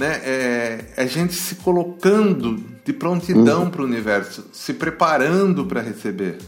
né? 0.00 0.20
É, 0.24 0.84
é 0.96 1.02
a 1.02 1.06
gente 1.06 1.34
se 1.34 1.56
colocando 1.56 2.56
de 2.84 2.92
prontidão 2.92 3.64
uhum. 3.64 3.70
para 3.70 3.82
o 3.82 3.84
universo, 3.84 4.46
se 4.52 4.72
preparando 4.72 5.66
para 5.66 5.82
receber. 5.82 6.38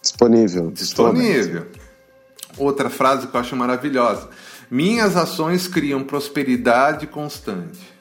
Disponível. 0.00 0.70
Disponível. 0.70 1.66
Outra 2.56 2.88
frase 2.88 3.26
que 3.26 3.34
eu 3.34 3.40
acho 3.40 3.56
maravilhosa. 3.56 4.28
Minhas 4.70 5.16
ações 5.16 5.66
criam 5.66 6.04
prosperidade 6.04 7.06
constante. 7.06 7.93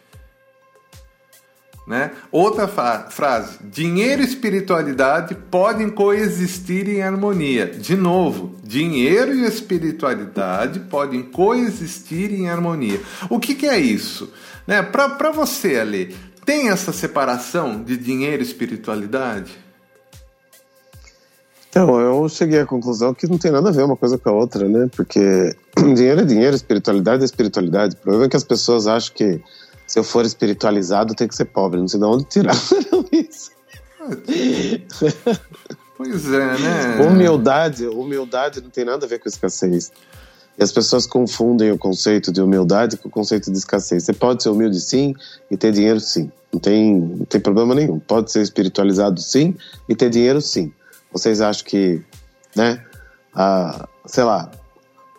Né? 1.86 2.12
Outra 2.32 2.68
frase: 2.68 3.58
dinheiro 3.62 4.22
e 4.22 4.26
espiritualidade 4.26 5.36
podem 5.36 5.90
coexistir 5.90 6.88
em 6.88 7.02
harmonia. 7.02 7.68
De 7.68 7.96
novo, 7.96 8.56
dinheiro 8.64 9.34
e 9.34 9.46
espiritualidade 9.46 10.80
podem 10.82 11.22
coexistir 11.22 12.34
em 12.34 12.50
harmonia. 12.50 13.02
O 13.30 13.38
que, 13.38 13.54
que 13.54 13.68
é 13.68 13.78
isso? 13.78 14.32
Né? 14.66 14.82
Para 14.82 15.32
você, 15.32 15.80
Ali, 15.80 16.16
tem 16.46 16.70
essa 16.70 16.94
separação 16.94 17.84
de 17.84 17.98
dinheiro 17.98 18.42
e 18.42 18.46
espiritualidade? 18.46 19.64
Então, 21.70 22.00
eu 22.00 22.30
cheguei 22.30 22.60
à 22.60 22.66
conclusão 22.68 23.16
que 23.16 23.28
não 23.28 23.38
tem 23.38 23.52
nada 23.52 23.70
a 23.70 23.72
ver 23.72 23.84
uma 23.84 23.98
coisa 23.98 24.16
com 24.18 24.30
a 24.30 24.34
outra, 24.34 24.70
né? 24.70 24.88
Porque 24.96 25.56
dinheiro 25.96 26.22
é 26.22 26.24
dinheiro, 26.24 26.56
espiritualidade 26.56 27.24
é 27.24 27.26
espiritualidade. 27.26 27.96
O 27.96 27.98
problema 27.98 28.26
é 28.26 28.30
que 28.30 28.38
as 28.38 28.44
pessoas 28.44 28.86
acham 28.86 29.14
que 29.16 29.42
se 29.88 30.00
eu 30.00 30.04
for 30.04 30.26
espiritualizado, 30.26 31.14
tem 31.14 31.28
que 31.28 31.36
ser 31.36 31.46
pobre. 31.46 31.80
Não 31.80 31.88
sei 31.88 32.00
de 32.00 32.06
onde 32.06 32.24
tiraram 32.26 32.60
isso. 33.12 33.52
Pois 35.96 36.26
é, 36.34 36.58
né? 36.58 37.08
Humildade, 37.08 37.88
humildade 37.88 38.62
não 38.62 38.70
tem 38.70 38.84
nada 38.84 39.06
a 39.06 39.10
ver 39.10 39.20
com 39.20 39.30
escassez. 39.30 39.92
E 40.58 40.64
as 40.64 40.72
pessoas 40.72 41.06
confundem 41.06 41.72
o 41.72 41.78
conceito 41.78 42.32
de 42.32 42.42
humildade 42.42 42.98
com 42.98 43.08
o 43.08 43.12
conceito 43.12 43.52
de 43.52 43.58
escassez. 43.58 44.04
Você 44.04 44.14
pode 44.14 44.44
ser 44.44 44.50
humilde 44.50 44.80
sim 44.82 45.16
e 45.50 45.56
ter 45.56 45.72
dinheiro 45.72 46.00
sim. 46.00 46.32
Não 46.52 46.60
tem, 46.60 47.00
não 47.00 47.26
tem 47.26 47.40
problema 47.40 47.74
nenhum. 47.74 48.00
Pode 48.00 48.32
ser 48.32 48.42
espiritualizado 48.42 49.22
sim 49.22 49.56
e 49.88 49.96
ter 49.96 50.10
dinheiro 50.10 50.42
sim. 50.42 50.74
Vocês 51.12 51.42
acham 51.42 51.66
que, 51.66 52.02
né? 52.56 52.84
Ah, 53.34 53.88
sei 54.06 54.24
lá, 54.24 54.52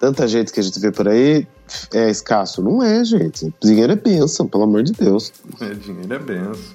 tanta 0.05 0.29
gente 0.29 0.53
que 0.53 0.61
a 0.61 0.63
gente 0.63 0.79
vê 0.79 0.93
por 0.93 1.09
aí 1.09 1.47
é 1.93 2.11
escasso. 2.11 2.63
Não 2.63 2.83
é, 2.83 3.03
gente. 3.03 3.55
Dinheiro 3.63 3.93
é 3.93 3.97
bênção, 3.97 4.47
pelo 4.47 4.65
amor 4.65 4.83
de 4.83 4.93
Deus. 4.93 5.33
É, 5.59 5.73
dinheiro 5.73 6.13
é 6.13 6.19
bênção. 6.19 6.75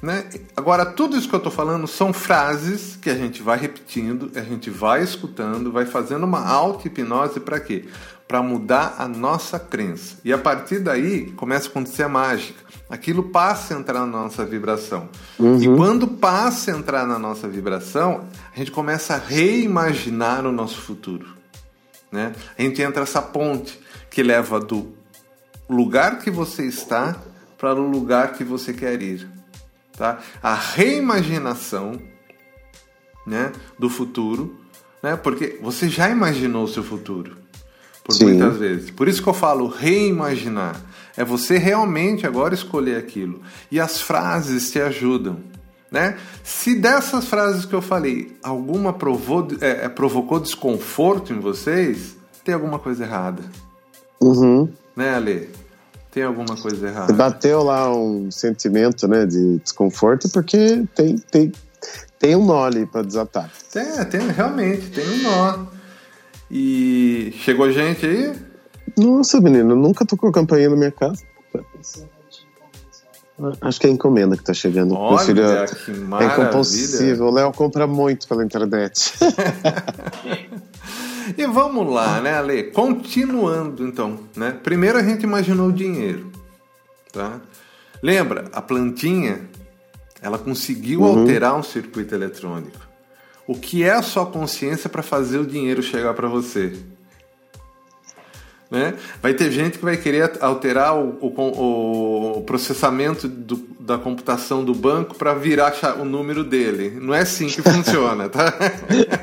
Né? 0.00 0.24
Agora, 0.56 0.86
tudo 0.86 1.14
isso 1.14 1.28
que 1.28 1.34
eu 1.34 1.38
estou 1.38 1.52
falando 1.52 1.86
são 1.86 2.10
frases 2.10 2.96
que 2.96 3.10
a 3.10 3.14
gente 3.14 3.42
vai 3.42 3.58
repetindo, 3.58 4.30
a 4.34 4.40
gente 4.40 4.70
vai 4.70 5.02
escutando, 5.02 5.70
vai 5.70 5.84
fazendo 5.84 6.24
uma 6.24 6.46
auto-hipnose 6.46 7.40
para 7.40 7.60
quê? 7.60 7.84
Para 8.26 8.42
mudar 8.42 8.96
a 8.98 9.06
nossa 9.06 9.58
crença. 9.58 10.16
E 10.24 10.32
a 10.32 10.38
partir 10.38 10.78
daí 10.78 11.32
começa 11.32 11.68
a 11.68 11.70
acontecer 11.70 12.04
a 12.04 12.08
mágica. 12.08 12.64
Aquilo 12.88 13.24
passa 13.24 13.74
a 13.74 13.78
entrar 13.78 14.00
na 14.00 14.06
nossa 14.06 14.44
vibração. 14.44 15.08
Uhum. 15.38 15.62
E 15.62 15.66
quando 15.76 16.06
passa 16.08 16.72
a 16.72 16.78
entrar 16.78 17.06
na 17.06 17.18
nossa 17.18 17.46
vibração, 17.46 18.24
a 18.54 18.58
gente 18.58 18.70
começa 18.70 19.14
a 19.14 19.18
reimaginar 19.18 20.46
o 20.46 20.52
nosso 20.52 20.80
futuro. 20.80 21.43
Né? 22.14 22.32
A 22.56 22.62
gente 22.62 22.80
entra 22.80 23.02
essa 23.02 23.20
ponte 23.20 23.76
que 24.08 24.22
leva 24.22 24.60
do 24.60 24.94
lugar 25.68 26.20
que 26.20 26.30
você 26.30 26.64
está 26.64 27.20
para 27.58 27.74
o 27.74 27.90
lugar 27.90 28.34
que 28.34 28.44
você 28.44 28.72
quer 28.72 29.02
ir. 29.02 29.28
Tá? 29.96 30.20
A 30.40 30.54
reimaginação 30.54 32.00
né, 33.26 33.50
do 33.76 33.90
futuro, 33.90 34.60
né, 35.02 35.16
porque 35.16 35.58
você 35.60 35.88
já 35.88 36.08
imaginou 36.08 36.62
o 36.62 36.68
seu 36.68 36.84
futuro, 36.84 37.36
por 38.04 38.14
Sim. 38.14 38.26
muitas 38.26 38.58
vezes. 38.58 38.90
Por 38.92 39.08
isso 39.08 39.20
que 39.20 39.28
eu 39.28 39.34
falo 39.34 39.66
reimaginar. 39.66 40.80
É 41.16 41.24
você 41.24 41.58
realmente 41.58 42.28
agora 42.28 42.54
escolher 42.54 42.96
aquilo. 42.96 43.42
E 43.72 43.80
as 43.80 44.00
frases 44.00 44.70
te 44.70 44.80
ajudam. 44.80 45.40
Né? 45.94 46.18
Se 46.42 46.74
dessas 46.74 47.26
frases 47.26 47.64
que 47.64 47.72
eu 47.72 47.80
falei, 47.80 48.36
alguma 48.42 48.92
provou, 48.92 49.46
é, 49.60 49.84
é 49.84 49.88
provocou 49.88 50.40
desconforto 50.40 51.32
em 51.32 51.38
vocês, 51.38 52.16
tem 52.42 52.52
alguma 52.52 52.80
coisa 52.80 53.04
errada. 53.04 53.44
Uhum. 54.20 54.68
Né, 54.96 55.14
Ale? 55.14 55.50
Tem 56.10 56.24
alguma 56.24 56.56
coisa 56.56 56.88
errada. 56.88 57.12
Bateu 57.12 57.62
lá 57.62 57.96
um 57.96 58.28
sentimento 58.28 59.06
né, 59.06 59.24
de 59.24 59.60
desconforto 59.60 60.28
porque 60.30 60.84
tem, 60.96 61.16
tem, 61.16 61.52
tem 62.18 62.34
um 62.34 62.44
nó 62.44 62.64
ali 62.64 62.86
para 62.86 63.02
desatar. 63.02 63.48
É, 63.76 64.04
tem, 64.04 64.26
realmente, 64.32 64.90
tem 64.90 65.08
um 65.08 65.22
nó. 65.22 65.66
E 66.50 67.32
chegou 67.38 67.70
gente 67.70 68.04
aí? 68.04 68.34
Nossa, 68.98 69.40
menino, 69.40 69.76
nunca 69.76 70.04
tocou 70.04 70.32
campainha 70.32 70.70
na 70.70 70.76
minha 70.76 70.90
casa. 70.90 71.22
Acho 73.60 73.80
que 73.80 73.86
é 73.86 73.90
encomenda 73.90 74.36
que 74.36 74.44
tá 74.44 74.54
chegando. 74.54 74.94
Olha, 74.94 75.18
filho, 75.18 75.42
que 75.84 75.90
maravilha. 76.00 76.42
É 76.42 76.46
compulsivo. 76.46 77.24
O 77.24 77.30
Léo 77.32 77.52
compra 77.52 77.86
muito 77.86 78.28
pela 78.28 78.44
internet. 78.44 79.12
E 81.38 81.46
vamos 81.46 81.90
lá, 81.90 82.20
né, 82.20 82.34
Ale? 82.34 82.64
Continuando 82.64 83.86
então, 83.86 84.20
né? 84.36 84.54
Primeiro 84.62 84.98
a 84.98 85.02
gente 85.02 85.22
imaginou 85.22 85.68
o 85.68 85.72
dinheiro, 85.72 86.30
tá? 87.10 87.40
Lembra, 88.02 88.50
a 88.52 88.60
plantinha, 88.60 89.48
ela 90.20 90.36
conseguiu 90.36 91.00
uhum. 91.00 91.20
alterar 91.20 91.54
um 91.54 91.62
circuito 91.62 92.14
eletrônico. 92.14 92.78
O 93.46 93.54
que 93.54 93.82
é 93.82 93.92
a 93.92 94.02
sua 94.02 94.26
consciência 94.26 94.90
para 94.90 95.02
fazer 95.02 95.38
o 95.38 95.46
dinheiro 95.46 95.82
chegar 95.82 96.12
para 96.12 96.28
você? 96.28 96.74
Né? 98.74 98.94
Vai 99.22 99.32
ter 99.34 99.52
gente 99.52 99.78
que 99.78 99.84
vai 99.84 99.96
querer 99.96 100.32
alterar 100.40 100.96
o, 100.96 101.16
o, 101.20 102.38
o 102.38 102.42
processamento 102.42 103.28
do, 103.28 103.54
da 103.78 103.96
computação 103.96 104.64
do 104.64 104.74
banco 104.74 105.14
para 105.14 105.32
virar 105.32 105.72
o 106.00 106.04
número 106.04 106.42
dele. 106.42 106.98
Não 107.00 107.14
é 107.14 107.20
assim 107.20 107.46
que 107.46 107.62
funciona, 107.62 108.28
tá? 108.28 108.52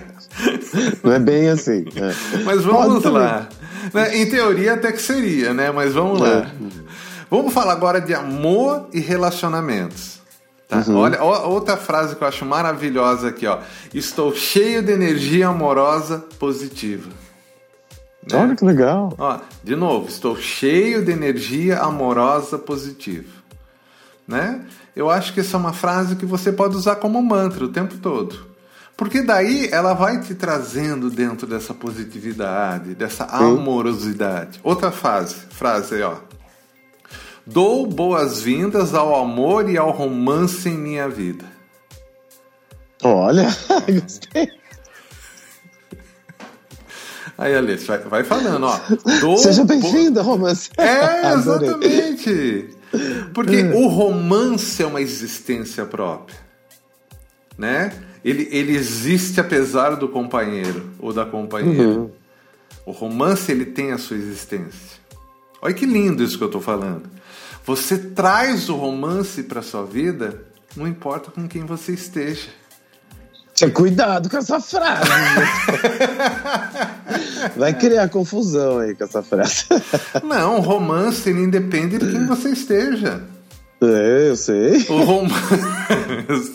Não 1.04 1.12
é 1.12 1.20
bem 1.20 1.50
assim. 1.50 1.84
É. 1.98 2.40
Mas 2.46 2.64
vamos 2.64 3.04
Pode 3.04 3.10
lá. 3.10 3.50
Né? 3.94 4.18
Em 4.20 4.30
teoria 4.30 4.76
até 4.76 4.94
que 4.94 5.02
seria, 5.02 5.54
né? 5.54 5.70
Mas 5.70 5.92
vamos 5.92 6.22
lá. 6.22 6.30
É. 6.30 6.52
Vamos 7.30 7.54
falar 7.54 7.74
agora 7.74 8.00
de 8.00 8.14
amor 8.14 8.88
e 8.94 9.02
relacionamentos. 9.02 10.22
Tá? 10.70 10.82
Uhum. 10.88 10.96
Olha, 10.96 11.22
outra 11.22 11.76
frase 11.76 12.16
que 12.16 12.24
eu 12.24 12.28
acho 12.30 12.46
maravilhosa 12.46 13.28
aqui, 13.28 13.46
ó. 13.46 13.60
Estou 13.94 14.34
cheio 14.34 14.82
de 14.82 14.94
energia 14.94 15.50
amorosa 15.50 16.20
positiva. 16.40 17.10
Né? 18.30 18.38
Olha 18.38 18.56
que 18.56 18.64
legal. 18.64 19.14
Ó, 19.18 19.40
de 19.64 19.76
novo, 19.76 20.08
estou 20.08 20.36
cheio 20.36 21.04
de 21.04 21.12
energia 21.12 21.80
amorosa 21.80 22.58
positiva. 22.58 23.42
Né? 24.28 24.66
Eu 24.96 25.10
acho 25.10 25.34
que 25.34 25.40
essa 25.40 25.58
é 25.58 25.60
uma 25.60 25.74
frase 25.74 26.16
que 26.16 26.26
você 26.26 26.52
pode 26.52 26.76
usar 26.76 26.98
como 26.98 27.22
mantra 27.22 27.66
o 27.66 27.70
tempo 27.70 27.98
todo. 27.98 28.52
Porque 28.96 29.24
daí 29.24 29.68
ela 29.72 29.94
vai 29.94 30.22
te 30.22 30.36
trazendo 30.36 31.10
dentro 31.10 31.48
dessa 31.48 31.74
positividade, 31.74 32.94
dessa 32.94 33.26
amorosidade. 33.26 34.60
Outra 34.64 34.92
frase, 34.92 35.36
frase 35.50 35.96
aí, 35.96 36.04
ó. 36.04 36.18
Dou 37.46 37.88
boas-vindas 37.88 38.94
ao 38.94 39.16
amor 39.16 39.68
e 39.68 39.76
ao 39.76 39.90
romance 39.90 40.70
em 40.70 40.78
minha 40.78 41.10
vida. 41.10 41.46
Olha, 43.04 43.48
gostei. 43.90 44.61
Aí, 47.42 47.56
Alice, 47.56 47.88
vai, 47.88 47.98
vai 47.98 48.24
falando, 48.24 48.68
ó. 48.68 48.80
Seja 49.38 49.66
bem-vinda, 49.66 50.22
romance. 50.22 50.70
É, 50.78 51.34
exatamente. 51.34 52.70
Porque 53.34 53.56
é. 53.56 53.74
o 53.74 53.88
romance 53.88 54.84
é 54.84 54.86
uma 54.86 55.02
existência 55.02 55.84
própria, 55.84 56.38
né? 57.58 57.94
Ele, 58.24 58.48
ele 58.52 58.76
existe 58.76 59.42
apesar 59.42 59.96
do 59.96 60.08
companheiro 60.08 60.92
ou 61.00 61.12
da 61.12 61.26
companheira. 61.26 61.82
Uhum. 61.82 62.12
O 62.86 62.92
romance 62.92 63.52
ele 63.52 63.66
tem 63.66 63.92
a 63.92 63.98
sua 63.98 64.18
existência. 64.18 65.00
Olha 65.64 65.74
que 65.74 65.88
lindo 65.88 66.24
isso 66.24 66.38
que 66.38 66.44
eu 66.44 66.48
estou 66.48 66.62
falando. 66.62 67.10
Você 67.66 67.98
traz 67.98 68.70
o 68.70 68.76
romance 68.76 69.42
para 69.42 69.64
sua 69.64 69.84
vida, 69.84 70.46
não 70.78 70.88
importa 70.88 71.32
com 71.32 71.48
quem 71.48 71.66
você 71.66 71.94
esteja. 71.94 72.50
Tinha 73.62 73.72
cuidado 73.72 74.28
com 74.28 74.38
essa 74.38 74.60
frase. 74.60 75.08
Vai 77.56 77.74
criar 77.76 78.10
confusão 78.10 78.80
aí 78.80 78.96
com 78.96 79.04
essa 79.04 79.22
frase. 79.22 79.66
Não, 80.24 80.60
romance 80.62 81.30
ele 81.30 81.44
independe 81.44 82.00
de 82.00 82.12
quem 82.12 82.26
você 82.26 82.50
esteja. 82.50 83.22
É, 83.80 84.30
eu 84.30 84.36
sei. 84.36 84.84
O 84.90 85.04
romance. 85.04 85.62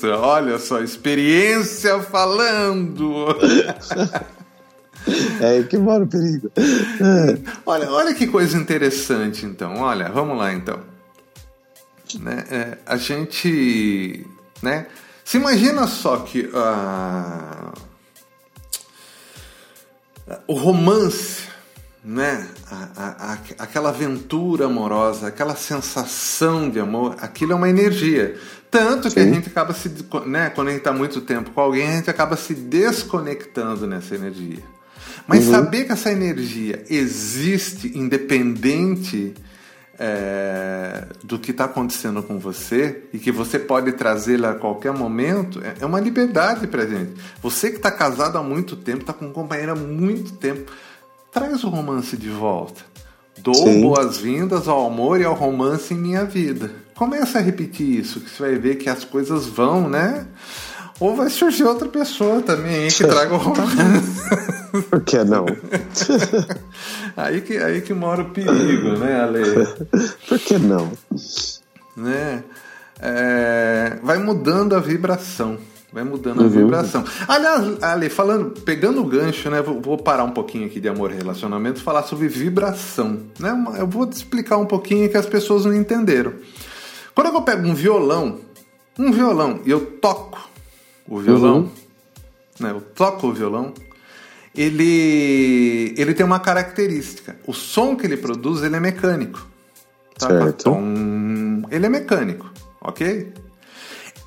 Olha 0.21 0.59
só, 0.59 0.81
experiência 0.81 2.01
falando. 2.01 3.27
É 5.41 5.63
que 5.63 5.79
mora 5.79 6.03
o 6.03 6.09
perigo. 6.09 6.51
Olha, 7.65 7.89
olha 7.89 8.15
que 8.15 8.27
coisa 8.27 8.59
interessante, 8.59 9.47
então. 9.47 9.77
Olha, 9.77 10.09
vamos 10.09 10.37
lá, 10.37 10.53
então. 10.53 10.81
Né? 12.19 12.45
É, 12.51 12.79
a 12.85 12.97
gente, 12.97 14.27
né? 14.61 14.87
Se 15.27 15.39
imagina 15.39 15.89
só 15.89 16.19
que 16.19 16.43
uh, 16.43 17.73
o 20.47 20.55
romance, 20.55 21.43
né? 22.05 22.47
A, 22.71 22.89
a, 22.97 23.33
a, 23.33 23.39
aquela 23.59 23.89
aventura 23.89 24.67
amorosa, 24.67 25.27
aquela 25.27 25.57
sensação 25.57 26.71
de 26.71 26.79
amor, 26.79 27.17
aquilo 27.19 27.51
é 27.51 27.55
uma 27.57 27.69
energia. 27.69 28.39
Tanto 28.71 29.09
que 29.09 29.21
Sim. 29.21 29.29
a 29.29 29.35
gente 29.35 29.49
acaba 29.49 29.75
se. 29.75 29.91
Né, 30.27 30.49
quando 30.51 30.69
a 30.69 30.71
gente 30.71 30.79
está 30.79 30.93
muito 30.93 31.21
tempo 31.21 31.51
com 31.51 31.61
alguém, 31.61 31.89
a 31.89 31.97
gente 31.97 32.09
acaba 32.09 32.37
se 32.37 32.55
desconectando 32.55 33.85
nessa 33.85 34.15
energia. 34.15 34.63
Mas 35.27 35.47
uhum. 35.47 35.51
saber 35.51 35.87
que 35.87 35.93
essa 35.93 36.13
energia 36.13 36.85
existe 36.89 37.99
independente 37.99 39.35
é, 39.99 41.05
do 41.23 41.39
que 41.39 41.51
está 41.51 41.65
acontecendo 41.65 42.23
com 42.23 42.39
você 42.39 43.05
e 43.13 43.19
que 43.19 43.33
você 43.33 43.59
pode 43.59 43.93
trazê-la 43.93 44.51
a 44.51 44.55
qualquer 44.55 44.93
momento 44.93 45.61
é, 45.63 45.75
é 45.81 45.87
uma 45.87 46.01
liberdade 46.01 46.67
para 46.67 46.87
gente. 46.87 47.15
Você 47.43 47.71
que 47.71 47.77
está 47.77 47.91
casado 47.91 48.37
há 48.39 48.43
muito 48.43 48.77
tempo, 48.77 49.01
está 49.01 49.13
com 49.13 49.27
um 49.27 49.33
companheiro 49.33 49.73
há 49.73 49.77
muito 49.77 50.33
tempo, 50.35 50.71
traz 51.33 51.65
o 51.65 51.69
romance 51.69 52.17
de 52.17 52.29
volta. 52.29 52.83
Dou 53.39 53.81
boas-vindas 53.81 54.67
ao 54.67 54.87
amor 54.87 55.21
e 55.21 55.25
ao 55.25 55.35
romance 55.35 55.93
em 55.93 55.99
minha 55.99 56.25
vida. 56.25 56.71
Começa 56.95 57.39
a 57.39 57.43
repetir 57.43 58.01
isso, 58.01 58.21
que 58.21 58.31
você 58.31 58.43
vai 58.43 58.55
ver 58.57 58.77
que 58.77 58.89
as 58.89 59.05
coisas 59.05 59.47
vão, 59.47 59.89
né? 59.89 60.27
Ou 60.99 61.15
vai 61.15 61.29
surgir 61.29 61.65
outra 61.65 61.89
pessoa 61.89 62.41
também 62.41 62.89
que 62.89 63.05
traga 63.05 63.35
o 63.35 63.37
romance. 63.37 64.23
Por 64.91 65.01
que 65.03 65.23
não? 65.25 65.47
aí, 67.17 67.41
que, 67.41 67.57
aí 67.59 67.81
que 67.83 67.93
mora 67.93 68.23
o 68.23 68.31
perigo, 68.31 68.91
né, 68.99 69.21
Ale? 69.21 69.43
Por 70.29 70.39
que 70.39 70.59
não? 70.59 70.91
Né? 71.97 72.43
É, 73.01 73.99
vai 74.03 74.19
mudando 74.19 74.75
a 74.75 74.81
vibração. 74.81 75.59
Vai 75.93 76.05
mudando 76.05 76.41
uhum. 76.41 76.47
a 76.47 76.49
vibração. 76.49 77.05
Aliás, 77.27 77.83
Ale, 77.83 78.11
falando, 78.11 78.61
pegando 78.63 79.01
o 79.01 79.05
gancho, 79.05 79.49
né? 79.49 79.63
Vou, 79.63 79.81
vou, 79.81 79.97
parar 79.97 80.25
um 80.25 80.33
pouquinho 80.33 80.67
aqui 80.67 80.79
de 80.79 80.89
amor 80.89 81.11
e 81.11 81.15
relacionamento, 81.15 81.81
falar 81.81 82.03
sobre 82.03 82.29
vibração. 82.29 83.23
Né? 83.39 83.65
Eu 83.79 83.87
vou 83.87 84.07
te 84.07 84.13
explicar 84.13 84.59
um 84.59 84.67
pouquinho 84.67 85.09
que 85.09 85.17
as 85.17 85.27
pessoas 85.27 85.65
não 85.65 85.75
entenderam. 85.75 86.35
Quando 87.15 87.29
eu 87.29 87.43
pego 87.43 87.67
um 87.67 87.75
violão, 87.75 88.41
um 88.99 89.11
violão, 89.11 89.61
e 89.65 89.71
eu 89.71 89.81
toco 89.87 90.56
o 91.09 91.19
violão, 91.19 91.59
uhum. 91.59 91.71
né? 92.61 92.71
Eu 92.71 92.81
toco 92.81 93.29
o 93.29 93.33
violão, 93.33 93.73
ele, 94.55 95.95
ele 95.97 96.15
tem 96.15 96.25
uma 96.25 96.41
característica. 96.41 97.37
O 97.47 97.53
som 97.53 97.95
que 97.95 98.07
ele 98.07 98.17
produz, 98.17 98.63
ele 98.63 98.77
é 98.77 98.81
mecânico. 98.81 99.47
Tá? 100.19 100.29
Certo. 100.29 100.71
Então, 100.71 101.69
ele 101.71 101.87
é 101.87 101.89
mecânico, 101.89 102.51
ok? 102.81 103.33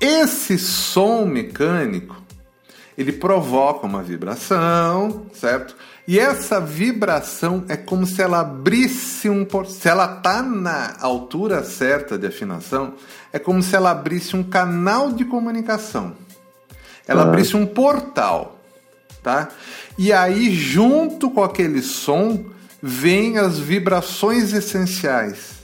Esse 0.00 0.56
som 0.56 1.26
mecânico, 1.26 2.16
ele 2.96 3.12
provoca 3.12 3.86
uma 3.86 4.02
vibração, 4.02 5.26
certo? 5.32 5.76
E 6.06 6.18
essa 6.18 6.60
vibração 6.60 7.64
é 7.68 7.76
como 7.76 8.06
se 8.06 8.22
ela 8.22 8.40
abrisse 8.40 9.28
um 9.28 9.46
se 9.66 9.88
ela 9.88 10.08
tá 10.08 10.42
na 10.42 10.96
altura 11.00 11.62
certa 11.62 12.18
de 12.18 12.26
afinação, 12.26 12.94
é 13.32 13.38
como 13.38 13.62
se 13.62 13.76
ela 13.76 13.90
abrisse 13.90 14.34
um 14.34 14.42
canal 14.42 15.12
de 15.12 15.24
comunicação. 15.24 16.14
Ela 17.06 17.22
ah. 17.22 17.26
abrisse 17.26 17.56
um 17.56 17.66
portal, 17.66 18.58
tá? 19.22 19.48
E 19.98 20.12
aí 20.12 20.54
junto 20.54 21.30
com 21.30 21.42
aquele 21.42 21.82
som 21.82 22.44
vem 22.82 23.38
as 23.38 23.58
vibrações 23.58 24.52
essenciais 24.52 25.60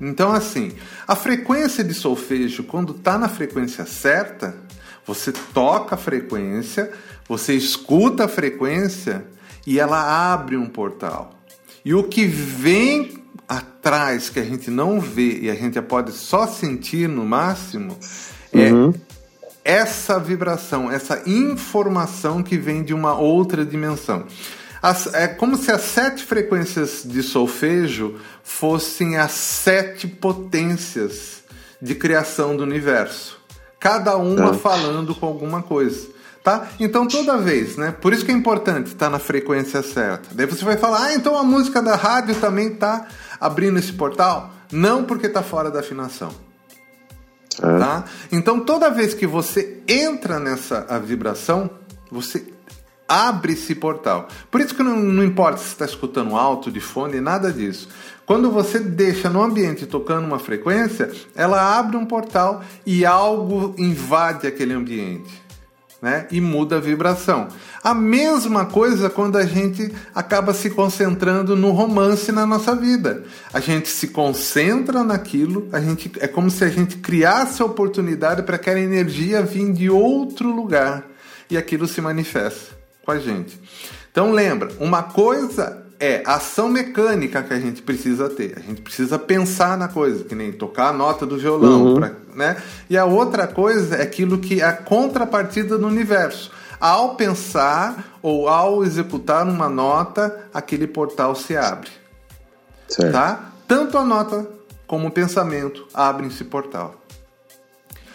então, 0.00 0.32
assim, 0.32 0.72
a 1.06 1.14
frequência 1.14 1.84
de 1.84 1.92
solfejo, 1.92 2.64
quando 2.64 2.96
está 2.96 3.18
na 3.18 3.28
frequência 3.28 3.84
certa, 3.84 4.56
você 5.06 5.30
toca 5.30 5.94
a 5.94 5.98
frequência, 5.98 6.90
você 7.28 7.52
escuta 7.52 8.24
a 8.24 8.28
frequência 8.28 9.26
e 9.66 9.78
ela 9.78 10.32
abre 10.32 10.56
um 10.56 10.66
portal. 10.66 11.34
E 11.84 11.92
o 11.92 12.04
que 12.04 12.24
vem 12.24 13.18
atrás, 13.46 14.30
que 14.30 14.40
a 14.40 14.44
gente 14.44 14.70
não 14.70 15.00
vê 15.00 15.40
e 15.40 15.50
a 15.50 15.54
gente 15.54 15.80
pode 15.82 16.12
só 16.12 16.46
sentir 16.46 17.08
no 17.08 17.26
máximo, 17.26 17.98
é 18.52 18.72
uhum. 18.72 18.94
Essa 19.64 20.18
vibração, 20.18 20.90
essa 20.90 21.22
informação 21.26 22.42
que 22.42 22.56
vem 22.56 22.82
de 22.82 22.94
uma 22.94 23.14
outra 23.14 23.64
dimensão. 23.64 24.24
As, 24.82 25.12
é 25.12 25.28
como 25.28 25.56
se 25.56 25.70
as 25.70 25.82
sete 25.82 26.24
frequências 26.24 27.02
de 27.04 27.22
solfejo 27.22 28.18
fossem 28.42 29.18
as 29.18 29.32
sete 29.32 30.06
potências 30.06 31.42
de 31.80 31.94
criação 31.94 32.56
do 32.56 32.62
universo. 32.62 33.38
Cada 33.78 34.16
uma 34.16 34.52
tá. 34.52 34.58
falando 34.58 35.14
com 35.14 35.26
alguma 35.26 35.62
coisa. 35.62 36.08
Tá? 36.42 36.68
Então 36.80 37.06
toda 37.06 37.36
vez, 37.36 37.76
né? 37.76 37.94
Por 38.00 38.14
isso 38.14 38.24
que 38.24 38.32
é 38.32 38.34
importante 38.34 38.86
estar 38.86 39.06
tá 39.06 39.10
na 39.10 39.18
frequência 39.18 39.82
certa. 39.82 40.30
Daí 40.32 40.46
você 40.46 40.64
vai 40.64 40.78
falar, 40.78 41.04
ah, 41.04 41.14
então 41.14 41.36
a 41.36 41.42
música 41.42 41.82
da 41.82 41.96
rádio 41.96 42.34
também 42.36 42.68
está 42.72 43.06
abrindo 43.38 43.78
esse 43.78 43.92
portal? 43.92 44.50
Não, 44.72 45.04
porque 45.04 45.26
está 45.26 45.42
fora 45.42 45.70
da 45.70 45.80
afinação. 45.80 46.32
É. 47.62 47.78
Tá? 47.78 48.04
Então 48.32 48.60
toda 48.60 48.90
vez 48.90 49.14
que 49.14 49.26
você 49.26 49.78
entra 49.86 50.38
nessa 50.38 50.80
vibração, 50.98 51.70
você 52.10 52.44
abre 53.10 53.54
esse 53.54 53.74
portal. 53.74 54.28
Por 54.50 54.60
isso 54.60 54.74
que 54.74 54.84
não, 54.84 54.96
não 54.96 55.24
importa 55.24 55.58
se 55.58 55.66
está 55.66 55.84
escutando 55.84 56.36
alto, 56.36 56.70
de 56.70 56.78
fone, 56.78 57.20
nada 57.20 57.52
disso. 57.52 57.88
Quando 58.24 58.52
você 58.52 58.78
deixa 58.78 59.28
no 59.28 59.42
ambiente 59.42 59.84
tocando 59.84 60.24
uma 60.24 60.38
frequência, 60.38 61.10
ela 61.34 61.76
abre 61.76 61.96
um 61.96 62.06
portal 62.06 62.62
e 62.86 63.04
algo 63.04 63.74
invade 63.76 64.46
aquele 64.46 64.72
ambiente. 64.72 65.42
Né? 66.00 66.28
E 66.30 66.40
muda 66.40 66.76
a 66.76 66.80
vibração. 66.80 67.48
A 67.82 67.94
mesma 67.94 68.66
coisa 68.66 69.08
quando 69.08 69.38
a 69.38 69.44
gente 69.46 69.90
acaba 70.14 70.52
se 70.52 70.68
concentrando 70.68 71.56
no 71.56 71.70
romance 71.70 72.30
na 72.30 72.44
nossa 72.44 72.74
vida. 72.76 73.24
A 73.52 73.60
gente 73.60 73.88
se 73.88 74.08
concentra 74.08 75.02
naquilo, 75.02 75.68
a 75.72 75.80
gente 75.80 76.12
é 76.20 76.28
como 76.28 76.50
se 76.50 76.62
a 76.62 76.68
gente 76.68 76.96
criasse 76.96 77.62
a 77.62 77.64
oportunidade 77.64 78.42
para 78.42 78.56
aquela 78.56 78.80
energia 78.80 79.42
vir 79.42 79.72
de 79.72 79.88
outro 79.88 80.54
lugar 80.54 81.06
e 81.48 81.56
aquilo 81.56 81.88
se 81.88 82.02
manifesta 82.02 82.76
com 83.04 83.12
a 83.12 83.18
gente. 83.18 83.58
Então 84.12 84.32
lembra, 84.32 84.70
uma 84.78 85.02
coisa 85.02 85.86
é 85.98 86.22
a 86.26 86.36
ação 86.36 86.68
mecânica 86.68 87.42
que 87.42 87.52
a 87.52 87.60
gente 87.60 87.82
precisa 87.82 88.28
ter. 88.28 88.54
A 88.56 88.60
gente 88.60 88.80
precisa 88.80 89.18
pensar 89.18 89.76
na 89.76 89.88
coisa, 89.88 90.24
que 90.24 90.34
nem 90.34 90.50
tocar 90.50 90.88
a 90.88 90.92
nota 90.92 91.26
do 91.26 91.38
violão, 91.38 91.84
uhum. 91.84 91.94
pra, 91.96 92.12
né? 92.34 92.56
E 92.88 92.96
a 92.96 93.04
outra 93.04 93.46
coisa 93.46 93.96
é 93.96 94.02
aquilo 94.02 94.38
que 94.38 94.60
é 94.60 94.64
a 94.64 94.72
contrapartida 94.72 95.76
do 95.76 95.86
universo. 95.86 96.50
Ao 96.80 97.14
pensar 97.14 98.18
ou 98.22 98.48
ao 98.48 98.82
executar 98.82 99.46
uma 99.46 99.68
nota, 99.68 100.48
aquele 100.52 100.86
portal 100.86 101.34
se 101.34 101.56
abre. 101.56 101.90
Certo. 102.88 103.12
Tá? 103.12 103.52
Tanto 103.68 103.98
a 103.98 104.04
nota 104.04 104.48
como 104.86 105.08
o 105.08 105.10
pensamento 105.10 105.86
abrem 105.92 106.28
esse 106.28 106.44
portal. 106.44 106.94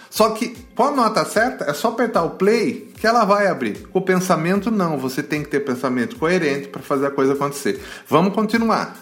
Só 0.10 0.30
que 0.30 0.56
com 0.76 0.84
a 0.84 0.92
nota 0.92 1.24
certa, 1.26 1.66
é 1.66 1.74
só 1.74 1.90
apertar 1.90 2.24
o 2.24 2.32
play 2.32 2.92
que 2.98 3.06
ela 3.06 3.24
vai 3.24 3.48
abrir. 3.48 3.88
Com 3.88 4.00
o 4.00 4.02
pensamento, 4.02 4.72
não. 4.72 4.98
Você 4.98 5.22
tem 5.22 5.44
que 5.44 5.50
ter 5.50 5.60
pensamento 5.60 6.16
coerente 6.16 6.70
para 6.70 6.82
fazer 6.82 7.08
a 7.08 7.12
coisa 7.12 7.34
acontecer. 7.34 7.82
Vamos 8.08 8.34
continuar. 8.34 8.96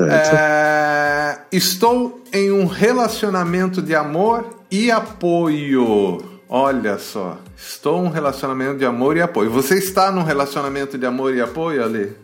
É, 0.00 1.38
estou 1.52 2.22
em 2.32 2.50
um 2.50 2.66
relacionamento 2.66 3.80
de 3.80 3.94
amor 3.94 4.62
e 4.70 4.90
apoio. 4.90 6.35
Olha 6.48 6.98
só, 6.98 7.38
estou 7.56 8.04
em 8.04 8.06
um 8.06 8.10
relacionamento 8.10 8.78
de 8.78 8.84
amor 8.84 9.16
e 9.16 9.20
apoio. 9.20 9.50
Você 9.50 9.74
está 9.74 10.12
num 10.12 10.22
relacionamento 10.22 10.96
de 10.96 11.04
amor 11.04 11.34
e 11.34 11.40
apoio, 11.40 11.82
Ale? 11.82 12.16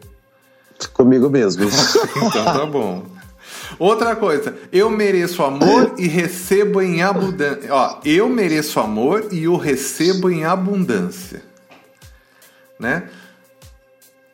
Comigo 0.93 1.29
mesmo. 1.29 1.65
então 2.17 2.45
tá 2.45 2.67
bom. 2.67 3.05
Outra 3.79 4.15
coisa, 4.15 4.55
eu 4.73 4.89
mereço 4.91 5.43
amor 5.43 5.95
e 5.99 6.07
recebo 6.07 6.81
em 6.81 7.03
abundância. 7.03 7.75
Ó, 7.75 8.01
eu 8.05 8.29
mereço 8.29 8.79
amor 8.79 9.27
e 9.33 9.49
o 9.49 9.57
recebo 9.57 10.31
em 10.31 10.45
abundância. 10.45 11.43
Né? 12.79 13.05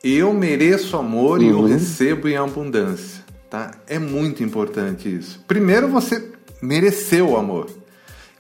Eu 0.03 0.33
mereço 0.33 0.97
amor 0.97 1.39
uhum. 1.39 1.45
e 1.45 1.53
o 1.53 1.67
recebo 1.67 2.29
em 2.29 2.37
abundância. 2.37 3.25
Tá? 3.49 3.71
É 3.87 3.99
muito 3.99 4.43
importante 4.43 5.15
isso. 5.15 5.43
Primeiro, 5.49 5.89
você 5.89 6.31
mereceu 6.61 7.31
o 7.31 7.37
amor. 7.37 7.71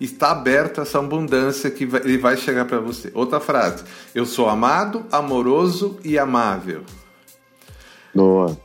Está 0.01 0.31
aberto 0.31 0.81
essa 0.81 0.99
abundância 0.99 1.71
que 1.71 1.85
vai, 1.85 2.01
ele 2.03 2.19
vai 2.19 2.37
chegar 2.37 2.65
para 2.65 2.79
você. 2.79 3.11
Outra 3.15 3.41
frase: 3.41 3.85
Eu 4.15 4.25
sou 4.25 4.49
amado, 4.49 5.05
amoroso 5.11 5.99
e 6.05 6.19
amável. 6.19 6.83
Boa. 8.15 8.57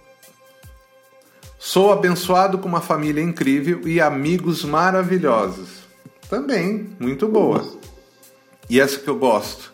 Sou 1.57 1.91
abençoado 1.91 2.57
com 2.57 2.67
uma 2.67 2.81
família 2.81 3.23
incrível 3.23 3.87
e 3.87 4.01
amigos 4.01 4.63
maravilhosos. 4.63 5.83
Também, 6.29 6.89
muito 6.99 7.27
boa. 7.27 7.65
E 8.69 8.79
essa 8.79 8.99
que 8.99 9.07
eu 9.07 9.17
gosto. 9.17 9.71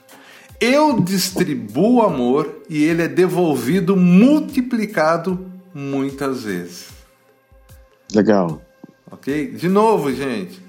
Eu 0.62 1.00
distribuo 1.00 2.02
amor 2.02 2.64
e 2.70 2.84
ele 2.84 3.04
é 3.04 3.08
devolvido 3.08 3.96
multiplicado 3.96 5.50
muitas 5.74 6.44
vezes. 6.44 6.90
Legal. 8.14 8.62
Ok? 9.10 9.52
De 9.52 9.70
novo, 9.70 10.14
gente. 10.14 10.62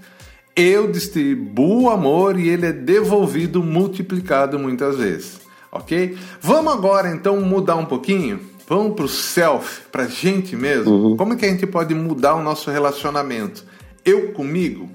Eu 0.54 0.90
distribuo 0.90 1.90
amor 1.90 2.38
e 2.38 2.48
ele 2.48 2.66
é 2.66 2.72
devolvido 2.72 3.62
multiplicado 3.62 4.58
muitas 4.58 4.96
vezes. 4.96 5.40
Ok? 5.72 6.18
Vamos 6.40 6.72
agora 6.72 7.10
então 7.10 7.40
mudar 7.40 7.76
um 7.76 7.86
pouquinho? 7.86 8.40
Vamos 8.66 8.94
para 8.94 9.04
o 9.04 9.08
self, 9.08 9.82
para 9.90 10.04
a 10.04 10.08
gente 10.08 10.54
mesmo? 10.54 10.92
Uhum. 10.92 11.16
Como 11.16 11.32
é 11.32 11.36
que 11.36 11.44
a 11.44 11.48
gente 11.48 11.66
pode 11.66 11.94
mudar 11.94 12.34
o 12.34 12.42
nosso 12.42 12.70
relacionamento? 12.70 13.64
Eu 14.04 14.32
comigo? 14.32 14.88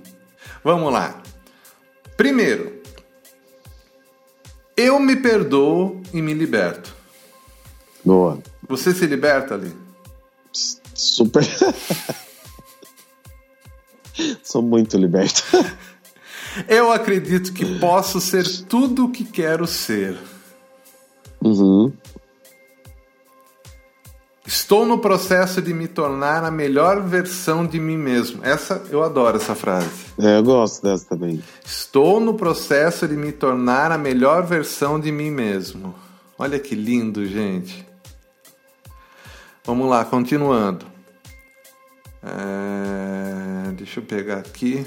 Vamos 0.63 0.91
lá. 0.91 1.21
Primeiro, 2.15 2.73
eu 4.77 4.99
me 4.99 5.15
perdoo 5.15 6.01
e 6.13 6.21
me 6.21 6.33
liberto. 6.33 6.95
Boa. 8.03 8.39
Você 8.67 8.93
se 8.93 9.05
liberta 9.05 9.55
ali? 9.55 9.71
Super. 10.93 11.43
Sou 14.43 14.61
muito 14.61 14.97
liberto. 14.97 15.43
Eu 16.67 16.91
acredito 16.91 17.51
que 17.51 17.79
posso 17.79 18.21
ser 18.21 18.45
tudo 18.65 19.05
o 19.05 19.11
que 19.11 19.25
quero 19.25 19.67
ser. 19.67 20.17
Uhum. 21.43 21.91
Estou 24.47 24.85
no 24.85 24.99
processo 24.99 25.61
de 25.61 25.73
me 25.73 25.87
tornar 25.87 26.43
a 26.43 26.51
melhor 26.51 27.01
versão 27.01 27.65
de 27.65 27.79
mim 27.79 27.97
mesmo. 27.97 28.45
Essa 28.45 28.81
eu 28.91 29.03
adoro 29.03 29.37
essa 29.37 29.55
frase. 29.55 29.89
É, 30.19 30.37
eu 30.37 30.43
gosto 30.43 30.83
dessa 30.83 31.05
também. 31.09 31.43
Estou 31.65 32.19
no 32.19 32.35
processo 32.35 33.07
de 33.07 33.15
me 33.15 33.31
tornar 33.31 33.91
a 33.91 33.97
melhor 33.97 34.45
versão 34.45 34.99
de 34.99 35.11
mim 35.11 35.31
mesmo. 35.31 35.95
Olha 36.37 36.59
que 36.59 36.75
lindo, 36.75 37.25
gente. 37.25 37.85
Vamos 39.65 39.89
lá, 39.89 40.05
continuando. 40.05 40.94
É... 42.25 43.71
Deixa 43.73 43.99
eu 43.99 44.03
pegar 44.03 44.37
aqui. 44.37 44.85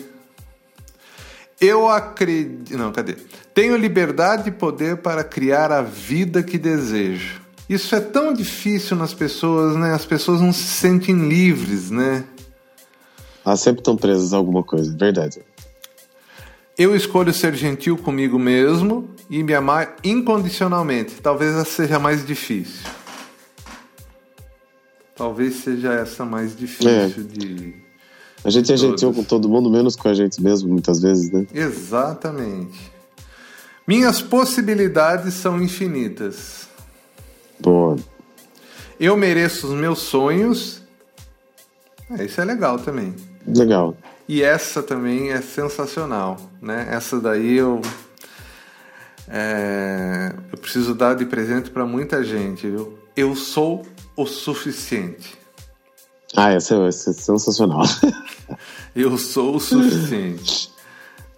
Eu 1.61 1.89
acredito. 1.89 2.77
Não, 2.77 2.93
cadê? 2.93 3.17
Tenho 3.55 3.77
liberdade 3.77 4.49
e 4.49 4.53
poder 4.53 4.99
para 4.99 5.25
criar 5.25 5.73
a 5.73 5.83
vida 5.83 6.43
que 6.43 6.59
desejo. 6.59 7.41
Isso 7.69 7.95
é 7.95 8.01
tão 8.01 8.33
difícil 8.33 8.97
nas 8.97 9.13
pessoas, 9.13 9.77
né? 9.77 9.93
As 9.93 10.05
pessoas 10.05 10.41
não 10.41 10.53
se 10.53 10.65
sentem 10.65 11.29
livres, 11.29 11.91
né? 11.91 12.25
Elas 13.45 13.61
sempre 13.61 13.81
estão 13.81 13.97
presas 13.97 14.33
a 14.33 14.37
alguma 14.37 14.63
coisa, 14.63 14.95
verdade. 14.97 15.41
Eu 16.79 16.95
escolho 16.95 17.33
ser 17.33 17.55
gentil 17.55 17.97
comigo 17.97 18.39
mesmo 18.39 19.11
e 19.29 19.43
me 19.43 19.53
amar 19.53 19.97
incondicionalmente. 20.05 21.17
Talvez 21.21 21.55
essa 21.55 21.65
seja 21.65 21.99
mais 21.99 22.25
difícil. 22.25 22.87
Talvez 25.19 25.57
seja 25.57 25.93
essa 25.93 26.25
mais 26.25 26.57
difícil 26.57 26.91
é. 26.91 27.09
de. 27.09 27.75
A 28.45 28.51
gente 28.51 28.73
é 28.73 28.77
gentil 28.77 29.13
com 29.13 29.25
todo 29.25 29.49
mundo, 29.49 29.69
menos 29.69 29.97
com 29.97 30.09
a 30.09 30.15
gente 30.15 30.41
mesmo, 30.41 30.69
muitas 30.69 31.01
vezes, 31.01 31.29
né? 31.33 31.45
Exatamente. 31.53 32.93
Minhas 33.85 34.23
possibilidades 34.23 35.35
são 35.35 35.61
infinitas. 35.61 36.69
Boa. 37.59 37.97
Eu 39.01 39.17
mereço 39.17 39.67
os 39.67 39.75
meus 39.75 39.99
sonhos. 39.99 40.83
É, 42.17 42.25
isso 42.25 42.41
é 42.41 42.45
legal 42.45 42.79
também. 42.79 43.13
Legal. 43.45 43.97
E 44.29 44.41
essa 44.41 44.85
também 44.85 45.33
é 45.33 45.41
sensacional, 45.41 46.37
né? 46.63 46.87
Essa 46.93 47.19
daí 47.19 47.57
eu 47.57 47.81
é, 49.27 50.33
eu 50.53 50.59
preciso 50.59 50.95
dar 50.95 51.15
de 51.15 51.27
presente 51.27 51.71
para 51.71 51.85
muita 51.85 52.23
gente. 52.23 52.69
Viu? 52.69 52.97
Eu 53.17 53.35
sou 53.35 53.85
o 54.19 54.27
suficiente. 54.27 55.39
Ah, 56.37 56.51
essa, 56.53 56.75
essa 56.89 57.11
é 57.11 57.13
sensacional. 57.13 57.85
eu 58.95 59.17
sou 59.17 59.55
o 59.55 59.61
suficiente. 59.61 60.71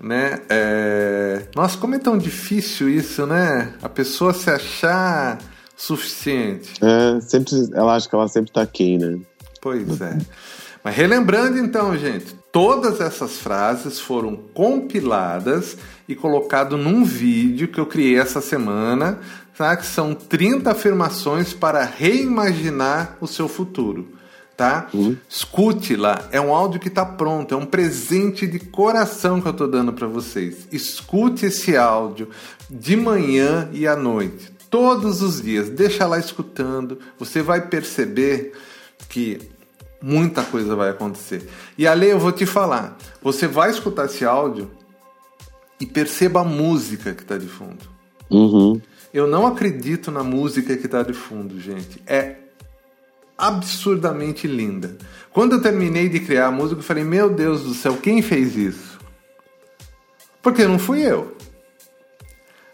né? 0.00 0.40
É... 0.48 1.42
Nossa, 1.54 1.76
como 1.76 1.94
é 1.94 1.98
tão 1.98 2.16
difícil 2.16 2.88
isso, 2.88 3.26
né? 3.26 3.74
A 3.82 3.88
pessoa 3.88 4.32
se 4.32 4.48
achar 4.48 5.38
suficiente. 5.76 6.72
É, 6.82 7.20
sempre, 7.20 7.52
ela 7.74 7.94
acha 7.94 8.08
que 8.08 8.14
ela 8.14 8.28
sempre 8.28 8.50
tá 8.50 8.62
aqui, 8.62 8.96
né? 8.96 9.20
Pois 9.60 10.00
é. 10.00 10.16
Mas 10.82 10.96
relembrando 10.96 11.58
então, 11.58 11.94
gente, 11.98 12.34
todas 12.52 13.00
essas 13.00 13.38
frases 13.38 13.98
foram 14.00 14.36
compiladas 14.36 15.76
e 16.08 16.14
colocado 16.14 16.76
num 16.76 17.04
vídeo 17.04 17.68
que 17.68 17.78
eu 17.78 17.86
criei 17.86 18.18
essa 18.18 18.40
semana 18.40 19.18
tá? 19.60 19.76
que 19.76 19.84
são 19.84 20.14
30 20.14 20.70
afirmações 20.70 21.52
para 21.52 21.84
reimaginar 21.84 23.18
o 23.20 23.26
seu 23.26 23.46
futuro. 23.46 24.08
Tá? 24.56 24.88
Uhum. 24.92 25.16
Escute 25.28 25.96
lá, 25.96 26.28
é 26.32 26.40
um 26.40 26.54
áudio 26.54 26.80
que 26.80 26.88
está 26.88 27.04
pronto, 27.04 27.54
é 27.54 27.56
um 27.56 27.64
presente 27.64 28.46
de 28.46 28.58
coração 28.58 29.40
que 29.40 29.48
eu 29.48 29.52
estou 29.52 29.68
dando 29.68 29.92
para 29.92 30.06
vocês. 30.06 30.68
Escute 30.70 31.46
esse 31.46 31.76
áudio 31.76 32.28
de 32.68 32.94
manhã 32.94 33.70
e 33.72 33.86
à 33.86 33.96
noite, 33.96 34.52
todos 34.68 35.22
os 35.22 35.40
dias. 35.40 35.70
Deixa 35.70 36.06
lá 36.06 36.18
escutando, 36.18 36.98
você 37.18 37.40
vai 37.40 37.68
perceber 37.68 38.52
que 39.08 39.40
muita 40.02 40.42
coisa 40.42 40.74
vai 40.74 40.90
acontecer. 40.90 41.48
E 41.76 41.86
ali 41.86 42.08
eu 42.08 42.18
vou 42.18 42.32
te 42.32 42.46
falar, 42.46 42.96
você 43.22 43.46
vai 43.46 43.70
escutar 43.70 44.06
esse 44.06 44.24
áudio 44.24 44.70
e 45.80 45.86
perceba 45.86 46.40
a 46.40 46.44
música 46.44 47.12
que 47.14 47.22
está 47.22 47.36
de 47.36 47.46
fundo. 47.46 47.88
Uhum. 48.30 48.80
Eu 49.12 49.26
não 49.26 49.46
acredito 49.46 50.10
na 50.10 50.22
música 50.22 50.76
que 50.76 50.86
está 50.86 51.02
de 51.02 51.12
fundo, 51.12 51.60
gente. 51.60 52.00
É 52.06 52.36
absurdamente 53.36 54.46
linda. 54.46 54.96
Quando 55.32 55.56
eu 55.56 55.62
terminei 55.62 56.08
de 56.08 56.20
criar 56.20 56.46
a 56.46 56.52
música, 56.52 56.80
eu 56.80 56.84
falei: 56.84 57.02
Meu 57.02 57.30
Deus 57.30 57.62
do 57.62 57.74
céu, 57.74 57.96
quem 57.96 58.22
fez 58.22 58.56
isso? 58.56 59.00
Porque 60.42 60.66
não 60.66 60.78
fui 60.78 61.02
eu. 61.02 61.36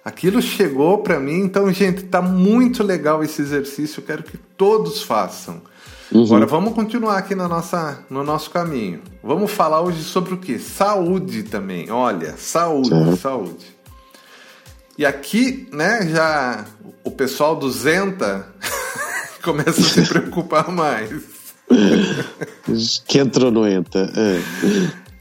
Aquilo 0.04 0.40
chegou 0.40 0.98
para 0.98 1.18
mim, 1.18 1.40
então, 1.40 1.72
gente, 1.72 2.04
tá 2.04 2.22
muito 2.22 2.82
legal 2.84 3.24
esse 3.24 3.42
exercício. 3.42 4.00
Eu 4.00 4.04
quero 4.04 4.22
que 4.22 4.36
todos 4.36 5.02
façam. 5.02 5.60
Uhum. 6.12 6.24
Agora 6.24 6.46
vamos 6.46 6.74
continuar 6.74 7.18
aqui 7.18 7.34
na 7.34 7.48
nossa, 7.48 8.04
no 8.08 8.22
nosso 8.22 8.50
caminho. 8.50 9.02
Vamos 9.22 9.50
falar 9.50 9.80
hoje 9.80 10.04
sobre 10.04 10.34
o 10.34 10.36
que? 10.36 10.58
Saúde 10.58 11.42
também. 11.42 11.90
Olha, 11.90 12.36
saúde, 12.36 12.92
uhum. 12.92 13.16
saúde. 13.16 13.76
E 14.96 15.04
aqui, 15.04 15.68
né, 15.72 16.08
já 16.08 16.64
o 17.04 17.10
pessoal 17.10 17.56
do 17.56 17.70
Zenta 17.70 18.46
começa 19.42 19.80
a 19.80 19.84
se 19.84 20.02
preocupar 20.08 20.70
mais. 20.70 21.10
que 23.06 23.18
entrou 23.18 23.50
no 23.50 23.66
ENTA. 23.66 24.10
É. 24.16 24.40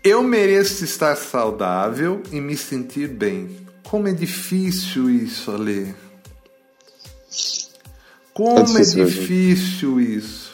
Eu 0.04 0.22
mereço 0.22 0.84
estar 0.84 1.16
saudável 1.16 2.22
e 2.32 2.40
me 2.40 2.56
sentir 2.56 3.08
bem. 3.08 3.66
Como 3.90 4.08
é 4.08 4.14
difícil 4.14 5.10
isso, 5.10 5.52
Ale. 5.52 5.96
Como 8.34 8.60
é 8.60 8.64
difícil, 8.64 9.02
é 9.02 9.06
difícil 9.06 10.00
isso. 10.00 10.45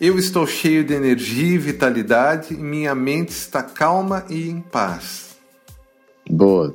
Eu 0.00 0.18
estou 0.18 0.46
cheio 0.46 0.84
de 0.84 0.94
energia 0.94 1.54
e 1.54 1.58
vitalidade 1.58 2.54
e 2.54 2.56
minha 2.56 2.94
mente 2.94 3.30
está 3.30 3.62
calma 3.62 4.24
e 4.28 4.48
em 4.48 4.60
paz. 4.60 5.36
Boa 6.28 6.74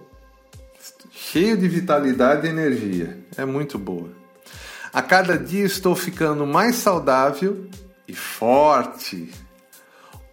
cheio 1.33 1.57
de 1.57 1.67
vitalidade 1.67 2.45
e 2.45 2.49
energia. 2.49 3.17
É 3.35 3.43
muito 3.43 3.79
boa. 3.79 4.09
A 4.93 5.01
cada 5.01 5.35
dia 5.35 5.65
estou 5.65 5.95
ficando 5.95 6.45
mais 6.45 6.75
saudável 6.75 7.65
e 8.07 8.13
forte. 8.13 9.31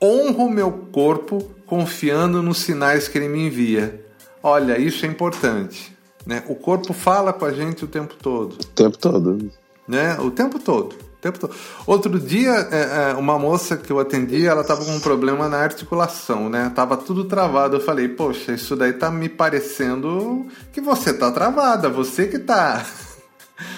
Honro 0.03 0.51
meu 0.51 0.71
corpo 0.93 1.51
confiando 1.65 2.43
nos 2.43 2.59
sinais 2.59 3.09
que 3.09 3.17
ele 3.17 3.29
me 3.29 3.47
envia. 3.47 4.05
Olha, 4.43 4.79
isso 4.79 5.07
é 5.07 5.09
importante. 5.09 5.97
Né? 6.27 6.43
O 6.49 6.55
corpo 6.55 6.93
fala 6.93 7.33
com 7.33 7.47
a 7.47 7.53
gente 7.53 7.83
o 7.83 7.89
tempo 7.89 8.15
todo. 8.17 8.53
O 8.53 8.67
tempo 8.67 8.99
todo. 8.99 9.51
Né? 9.89 10.19
O 10.21 10.31
tempo 10.31 10.59
todo 10.59 11.10
tempo 11.21 11.39
todo. 11.39 11.55
Outro 11.87 12.19
dia, 12.19 12.69
é, 12.71 13.11
é, 13.11 13.15
uma 13.15 13.39
moça 13.39 13.77
que 13.77 13.93
eu 13.93 14.01
atendi, 14.01 14.47
ela 14.47 14.63
estava 14.63 14.85
com 14.85 14.93
um 14.93 15.01
problema 15.01 15.49
na 15.49 15.59
articulação, 15.59 16.49
né? 16.49 16.73
Tava 16.75 16.97
tudo 16.97 17.25
travado. 17.25 17.77
Eu 17.77 17.81
falei, 17.81 18.09
poxa, 18.09 18.53
isso 18.53 18.75
daí 18.75 18.93
tá 18.93 19.11
me 19.11 19.29
parecendo 19.29 20.47
que 20.73 20.81
você 20.81 21.13
tá 21.13 21.31
travada, 21.31 21.89
você 21.89 22.27
que 22.27 22.39
tá. 22.39 22.85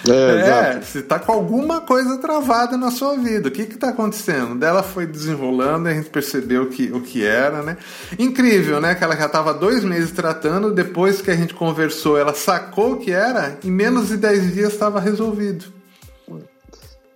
É, 0.08 0.76
é 0.76 0.80
você 0.80 1.02
tá 1.02 1.18
com 1.18 1.32
alguma 1.32 1.80
coisa 1.80 2.16
travada 2.18 2.76
na 2.76 2.92
sua 2.92 3.16
vida. 3.16 3.48
O 3.48 3.50
que 3.50 3.66
que 3.66 3.76
tá 3.76 3.88
acontecendo? 3.88 4.54
Dela 4.54 4.80
foi 4.80 5.06
desenrolando, 5.06 5.88
a 5.88 5.92
gente 5.92 6.08
percebeu 6.08 6.68
que, 6.68 6.92
o 6.92 7.00
que 7.00 7.24
era, 7.24 7.64
né? 7.64 7.76
Incrível, 8.16 8.80
né? 8.80 8.94
Que 8.94 9.02
ela 9.02 9.16
já 9.16 9.28
tava 9.28 9.52
dois 9.52 9.82
meses 9.82 10.12
tratando, 10.12 10.70
depois 10.70 11.20
que 11.20 11.32
a 11.32 11.34
gente 11.34 11.52
conversou, 11.52 12.16
ela 12.16 12.32
sacou 12.32 12.92
o 12.92 12.96
que 12.98 13.10
era, 13.10 13.58
em 13.64 13.72
menos 13.72 14.06
de 14.06 14.18
10 14.18 14.54
dias 14.54 14.72
estava 14.72 15.00
resolvido. 15.00 15.81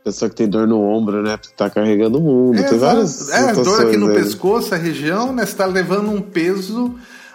Pessoa 0.07 0.29
que 0.29 0.37
tem 0.37 0.49
dor 0.49 0.69
no 0.69 0.81
ombro, 0.81 1.21
né? 1.21 1.37
Porque 1.37 1.53
tá 1.57 1.69
carregando 1.69 2.19
o 2.19 2.21
mundo. 2.21 2.61
É, 2.61 2.63
tem 2.63 2.79
várias. 2.79 3.29
É, 3.29 3.53
dor 3.53 3.89
aqui 3.89 3.97
no 3.97 4.07
aí. 4.07 4.15
pescoço, 4.15 4.73
a 4.73 4.79
região, 4.79 5.33
né? 5.33 5.45
Você 5.45 5.57
tá 5.57 5.67
levando 5.67 6.13
um 6.13 6.21
peso. 6.21 6.95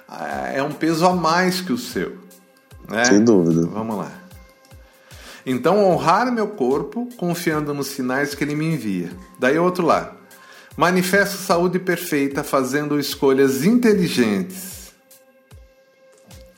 É, 0.09 0.59
é 0.59 0.63
um 0.63 0.71
peso 0.71 1.05
a 1.05 1.13
mais 1.13 1.59
que 1.59 1.73
o 1.73 1.77
seu. 1.77 2.13
Né? 2.87 3.03
Sem 3.03 3.25
dúvida. 3.25 3.67
Vamos 3.67 3.97
lá. 3.97 4.09
Então, 5.45 5.83
honrar 5.83 6.31
meu 6.31 6.47
corpo, 6.47 7.09
confiando 7.17 7.73
nos 7.73 7.87
sinais 7.87 8.33
que 8.33 8.41
ele 8.41 8.55
me 8.55 8.73
envia. 8.73 9.09
Daí, 9.37 9.59
outro 9.59 9.85
lado. 9.85 10.15
Manifesto 10.77 11.39
saúde 11.39 11.77
perfeita, 11.77 12.41
fazendo 12.41 12.97
escolhas 12.97 13.65
inteligentes. 13.65 14.93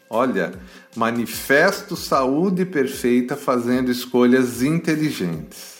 Olha, 0.08 0.54
manifesto 0.95 1.97
saúde 1.97 2.65
perfeita 2.65 3.36
fazendo 3.36 3.89
escolhas 3.89 4.62
inteligentes. 4.62 5.73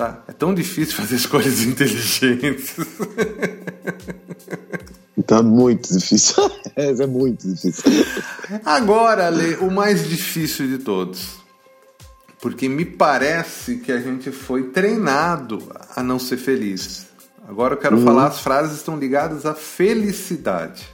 Tá? 0.00 0.22
É 0.26 0.32
tão 0.32 0.54
difícil 0.54 0.96
fazer 0.96 1.16
escolhas 1.16 1.60
inteligentes. 1.60 2.74
Tá 5.26 5.42
muito 5.42 5.92
difícil. 5.92 6.50
é 6.74 7.06
muito 7.06 7.46
difícil. 7.46 7.84
Agora, 8.64 9.28
Lê, 9.28 9.56
o 9.56 9.70
mais 9.70 10.08
difícil 10.08 10.68
de 10.68 10.78
todos. 10.78 11.38
Porque 12.40 12.66
me 12.66 12.86
parece 12.86 13.76
que 13.76 13.92
a 13.92 14.00
gente 14.00 14.30
foi 14.30 14.70
treinado 14.70 15.58
a 15.94 16.02
não 16.02 16.18
ser 16.18 16.38
feliz. 16.38 17.06
Agora 17.46 17.74
eu 17.74 17.78
quero 17.78 17.98
uhum. 17.98 18.04
falar, 18.04 18.28
as 18.28 18.40
frases 18.40 18.78
estão 18.78 18.98
ligadas 18.98 19.44
à 19.44 19.54
felicidade. 19.54 20.88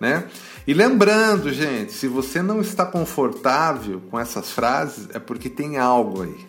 Né? 0.00 0.24
E 0.66 0.72
lembrando, 0.72 1.52
gente, 1.52 1.92
se 1.92 2.08
você 2.08 2.40
não 2.40 2.62
está 2.62 2.86
confortável 2.86 4.00
com 4.10 4.18
essas 4.18 4.50
frases, 4.52 5.06
é 5.12 5.18
porque 5.18 5.50
tem 5.50 5.76
algo 5.76 6.22
aí. 6.22 6.46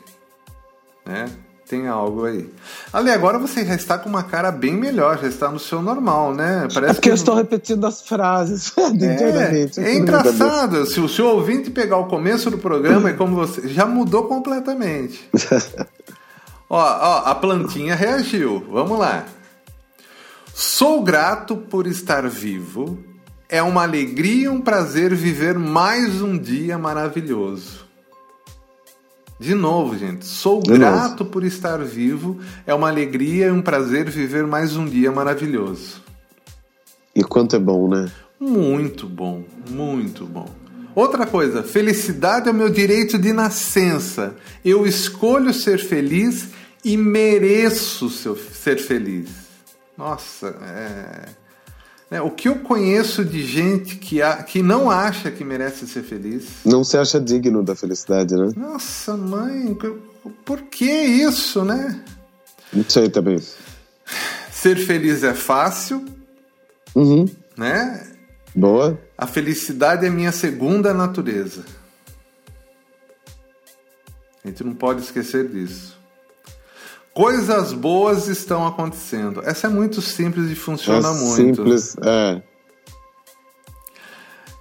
Né? 1.05 1.29
Tem 1.67 1.85
algo 1.85 2.25
aí. 2.25 2.49
Ali, 2.93 3.11
agora 3.11 3.37
você 3.37 3.65
já 3.65 3.75
está 3.75 3.97
com 3.97 4.07
uma 4.07 4.23
cara 4.23 4.51
bem 4.51 4.73
melhor, 4.73 5.19
já 5.19 5.27
está 5.27 5.51
no 5.51 5.59
seu 5.59 5.81
normal, 5.81 6.33
né? 6.33 6.65
Parece 6.73 6.91
é 6.91 6.93
porque 6.93 7.01
que... 7.01 7.09
eu 7.09 7.15
estou 7.15 7.35
repetindo 7.35 7.85
as 7.85 8.01
frases. 8.01 8.71
é, 8.79 9.83
é 9.83 9.95
engraçado. 9.95 10.85
Se 10.85 11.01
o 11.01 11.09
seu 11.09 11.27
ouvinte 11.27 11.69
pegar 11.69 11.97
o 11.97 12.05
começo 12.05 12.49
do 12.49 12.57
programa, 12.57 13.09
é 13.09 13.13
como 13.13 13.35
você. 13.35 13.67
Já 13.67 13.85
mudou 13.85 14.23
completamente. 14.23 15.29
ó, 16.69 16.79
ó, 16.79 17.17
a 17.25 17.35
plantinha 17.35 17.95
reagiu. 17.95 18.65
Vamos 18.71 18.97
lá. 18.97 19.25
Sou 20.53 21.03
grato 21.03 21.57
por 21.57 21.85
estar 21.85 22.29
vivo. 22.29 22.97
É 23.49 23.61
uma 23.61 23.83
alegria 23.83 24.45
e 24.45 24.49
um 24.49 24.61
prazer 24.61 25.13
viver 25.13 25.59
mais 25.59 26.21
um 26.21 26.37
dia 26.37 26.77
maravilhoso. 26.77 27.86
De 29.39 29.53
novo, 29.53 29.97
gente, 29.97 30.25
sou 30.25 30.61
De 30.61 30.71
grato 30.73 31.19
novo. 31.19 31.31
por 31.31 31.43
estar 31.43 31.77
vivo. 31.83 32.39
É 32.65 32.73
uma 32.73 32.87
alegria 32.89 33.47
e 33.47 33.51
um 33.51 33.61
prazer 33.61 34.09
viver 34.09 34.47
mais 34.47 34.75
um 34.75 34.85
dia 34.85 35.11
maravilhoso. 35.11 36.01
E 37.15 37.23
quanto 37.23 37.55
é 37.55 37.59
bom, 37.59 37.87
né? 37.87 38.11
Muito 38.39 39.07
bom, 39.07 39.43
muito 39.69 40.25
bom. 40.25 40.49
Outra 40.95 41.27
coisa, 41.27 41.61
felicidade 41.61 42.47
é 42.47 42.51
o 42.51 42.55
meu 42.55 42.69
direito 42.69 43.19
de 43.19 43.31
nascença. 43.31 44.35
Eu 44.65 44.85
escolho 44.87 45.53
ser 45.53 45.77
feliz 45.77 46.49
e 46.83 46.97
mereço 46.97 48.09
ser 48.09 48.77
feliz. 48.77 49.29
Nossa, 49.95 50.47
é 50.63 51.46
é, 52.09 52.21
o 52.21 52.31
que 52.31 52.47
eu 52.47 52.59
conheço 52.59 53.25
de 53.25 53.45
gente 53.45 53.97
que, 53.97 54.21
a, 54.21 54.41
que 54.41 54.61
não 54.61 54.89
acha 54.89 55.29
que 55.29 55.43
merece 55.43 55.85
ser 55.85 56.03
feliz. 56.03 56.47
Não 56.65 56.83
se 56.83 56.97
acha 56.97 57.19
digno 57.19 57.61
da 57.61 57.75
felicidade, 57.75 58.33
né? 58.33 58.51
Nossa, 58.55 59.17
mãe, 59.17 59.77
por 60.45 60.61
que 60.63 60.89
isso, 60.89 61.65
né? 61.65 62.01
Não 62.71 62.85
sei 62.87 63.09
também. 63.09 63.41
Ser 64.49 64.77
feliz 64.77 65.23
é 65.23 65.33
fácil, 65.33 66.05
uhum. 66.95 67.25
né? 67.57 68.13
Boa. 68.55 68.99
A 69.17 69.27
felicidade 69.27 70.05
é 70.05 70.09
minha 70.09 70.31
segunda 70.31 70.93
natureza. 70.93 71.65
A 74.43 74.47
gente 74.47 74.63
não 74.63 74.73
pode 74.73 75.01
esquecer 75.01 75.47
disso. 75.49 75.99
Coisas 77.17 77.73
boas 77.73 78.27
estão 78.27 78.67
acontecendo. 78.67 79.41
Essa 79.43 79.65
é 79.65 79.69
muito 79.71 80.03
simples 80.03 80.51
e 80.51 80.55
funciona 80.55 81.07
é 81.07 81.13
muito. 81.13 81.35
Simples, 81.35 81.95
é. 81.99 82.43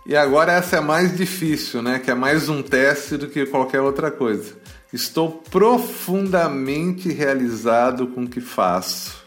E 0.06 0.16
agora 0.16 0.52
essa 0.52 0.76
é 0.76 0.80
mais 0.80 1.14
difícil, 1.14 1.82
né? 1.82 1.98
Que 1.98 2.10
é 2.10 2.14
mais 2.14 2.48
um 2.48 2.62
teste 2.62 3.18
do 3.18 3.28
que 3.28 3.44
qualquer 3.44 3.82
outra 3.82 4.10
coisa. 4.10 4.54
Estou 4.90 5.32
profundamente 5.50 7.12
realizado 7.12 8.06
com 8.06 8.22
o 8.24 8.26
que 8.26 8.40
faço. 8.40 9.22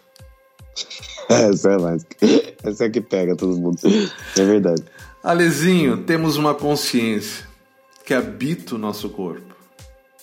Essa 1.29 1.73
é 1.73 1.77
mais. 1.77 2.03
Essa 2.63 2.85
é 2.85 2.89
que 2.89 2.99
pega 2.99 3.35
todo 3.35 3.55
mundo. 3.59 3.77
É 4.35 4.43
verdade. 4.43 4.83
Alezinho, 5.23 5.97
temos 5.97 6.35
uma 6.35 6.55
consciência 6.55 7.45
que 8.03 8.11
habita 8.11 8.73
o 8.73 8.79
nosso 8.79 9.07
corpo. 9.09 9.53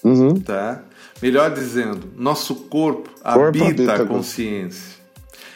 Uhum. 0.02 0.40
Tá? 0.40 0.82
Melhor 1.22 1.50
dizendo, 1.50 2.12
nosso 2.16 2.54
corpo, 2.54 3.08
corpo 3.22 3.40
habita, 3.40 3.64
habita 3.66 4.02
a 4.02 4.06
consciência. 4.06 4.96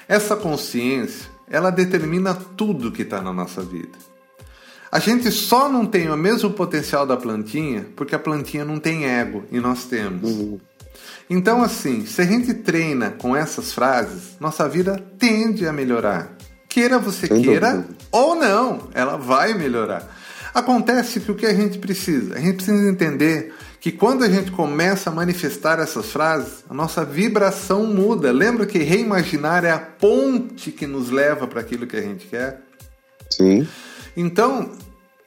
Essa 0.08 0.34
consciência, 0.34 1.28
ela 1.48 1.70
determina 1.70 2.34
tudo 2.34 2.90
que 2.90 3.02
está 3.02 3.20
na 3.20 3.32
nossa 3.32 3.62
vida. 3.62 3.98
A 4.90 4.98
gente 4.98 5.30
só 5.30 5.68
não 5.68 5.86
tem 5.86 6.10
o 6.10 6.16
mesmo 6.16 6.50
potencial 6.50 7.06
da 7.06 7.16
plantinha 7.16 7.86
porque 7.94 8.14
a 8.14 8.18
plantinha 8.18 8.64
não 8.64 8.78
tem 8.78 9.06
ego 9.06 9.44
e 9.52 9.60
nós 9.60 9.84
temos. 9.84 10.30
Uhum. 10.30 10.58
Então, 11.28 11.62
assim, 11.62 12.04
se 12.06 12.20
a 12.20 12.24
gente 12.24 12.52
treina 12.54 13.10
com 13.10 13.36
essas 13.36 13.72
frases, 13.72 14.36
nossa 14.40 14.68
vida 14.68 15.00
tende 15.16 15.64
a 15.64 15.72
melhorar. 15.72 16.36
Queira 16.68 16.98
você 16.98 17.28
Sem 17.28 17.42
queira 17.42 17.72
dúvida. 17.72 17.94
ou 18.10 18.34
não, 18.34 18.88
ela 18.94 19.16
vai 19.16 19.54
melhorar. 19.54 20.08
Acontece 20.52 21.20
que 21.20 21.30
o 21.30 21.36
que 21.36 21.46
a 21.46 21.54
gente 21.54 21.78
precisa? 21.78 22.34
A 22.34 22.40
gente 22.40 22.56
precisa 22.56 22.88
entender 22.88 23.54
que 23.80 23.90
quando 23.90 24.22
a 24.22 24.28
gente 24.28 24.52
começa 24.52 25.08
a 25.08 25.12
manifestar 25.12 25.78
essas 25.78 26.12
frases, 26.12 26.62
a 26.68 26.74
nossa 26.74 27.02
vibração 27.02 27.86
muda. 27.86 28.30
Lembra 28.30 28.66
que 28.66 28.78
reimaginar 28.78 29.64
é 29.64 29.70
a 29.70 29.78
ponte 29.78 30.70
que 30.70 30.86
nos 30.86 31.08
leva 31.10 31.46
para 31.46 31.62
aquilo 31.62 31.86
que 31.86 31.96
a 31.96 32.02
gente 32.02 32.26
quer? 32.26 32.60
Sim. 33.30 33.66
Então, 34.14 34.72